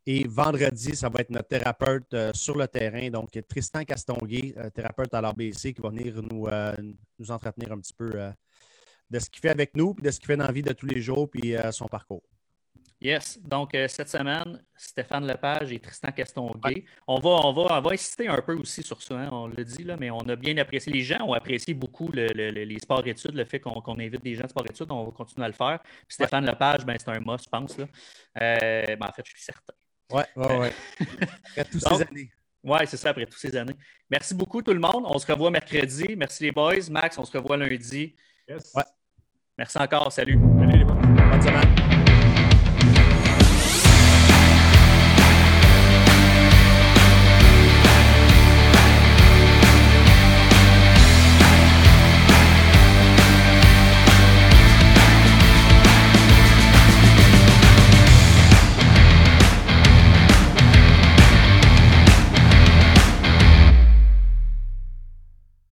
Et 0.05 0.27
vendredi, 0.27 0.97
ça 0.97 1.09
va 1.09 1.21
être 1.21 1.31
notre 1.31 1.47
thérapeute 1.47 2.35
sur 2.35 2.57
le 2.57 2.67
terrain, 2.67 3.09
donc 3.11 3.39
Tristan 3.49 3.85
Castonguay, 3.85 4.55
thérapeute 4.75 5.15
à 5.15 5.21
l'ABC, 5.21 5.75
qui 5.75 5.81
va 5.81 5.91
venir 5.91 6.21
nous, 6.23 6.49
nous 7.19 7.31
entretenir 7.31 7.73
un 7.73 7.79
petit 7.79 7.95
peu 7.95 8.11
de 9.13 9.19
ce 9.19 9.29
qu'il 9.29 9.41
fait 9.41 9.51
avec 9.51 9.77
nous, 9.77 9.95
puis 9.95 10.03
de 10.03 10.11
ce 10.11 10.19
qu'il 10.19 10.27
fait 10.27 10.37
dans 10.37 10.47
la 10.47 10.53
vie 10.53 10.63
de 10.63 10.73
tous 10.73 10.87
les 10.87 11.01
jours, 11.01 11.29
puis 11.31 11.55
euh, 11.55 11.71
son 11.71 11.87
parcours. 11.87 12.23
Yes. 12.99 13.39
Donc, 13.43 13.75
euh, 13.75 13.89
cette 13.89 14.09
semaine, 14.09 14.63
Stéphane 14.77 15.27
Lepage 15.27 15.73
et 15.73 15.81
Tristan 15.81 16.13
Castonguay. 16.13 16.85
On, 17.09 17.19
va, 17.19 17.31
on, 17.31 17.53
va, 17.53 17.79
on 17.79 17.81
va 17.81 17.91
insister 17.91 18.29
un 18.29 18.41
peu 18.41 18.55
aussi 18.55 18.83
sur 18.83 19.03
ça, 19.03 19.19
hein, 19.19 19.29
on 19.33 19.49
le 19.49 19.65
dit, 19.65 19.83
là, 19.83 19.97
mais 19.99 20.11
on 20.11 20.21
a 20.21 20.37
bien 20.37 20.57
apprécié. 20.57 20.93
Les 20.93 21.03
gens 21.03 21.27
ont 21.27 21.33
apprécié 21.33 21.75
beaucoup 21.75 22.11
les 22.13 22.79
sports-études, 22.79 23.35
le 23.35 23.45
fait 23.45 23.59
qu'on 23.59 23.99
invite 23.99 24.23
des 24.23 24.37
gens 24.37 24.45
de 24.45 24.49
sport-études. 24.49 24.91
On 24.91 25.05
va 25.05 25.11
continuer 25.11 25.45
à 25.45 25.49
le 25.49 25.55
faire. 25.55 25.81
Stéphane 26.09 26.47
Lepage, 26.47 26.87
ben, 26.87 26.97
c'est 26.97 27.11
un 27.11 27.21
must, 27.21 27.45
je 27.45 27.51
pense. 27.51 27.77
Là. 27.77 27.87
Euh, 28.41 28.97
ben, 28.97 29.07
en 29.07 29.13
fait, 29.13 29.23
je 29.27 29.31
suis 29.33 29.43
certain. 29.43 29.75
Oui, 30.13 30.23
oui, 30.37 30.47
oui. 30.61 30.69
après 31.51 31.65
toutes 31.65 31.83
ces 31.83 32.03
années. 32.03 32.31
Oui, 32.63 32.79
c'est 32.87 32.97
ça, 32.97 33.11
après 33.11 33.27
toutes 33.27 33.41
ces 33.41 33.57
années. 33.57 33.77
Merci 34.09 34.33
beaucoup, 34.33 34.63
tout 34.63 34.73
le 34.73 34.81
monde. 34.81 35.05
On 35.07 35.19
se 35.19 35.27
revoit 35.31 35.51
mercredi. 35.51 36.15
Merci 36.17 36.45
les 36.45 36.53
boys. 36.53 36.89
Max, 36.89 37.19
on 37.19 37.25
se 37.25 37.37
revoit 37.37 37.57
lundi. 37.57 38.15
Yes. 38.49 38.73
Merci 39.63 39.79
encore. 39.79 40.11
Salut. 40.11 40.41
Salut 40.59 40.79
les 40.79 40.85
Bonne 40.85 41.41
semaine. 41.41 41.82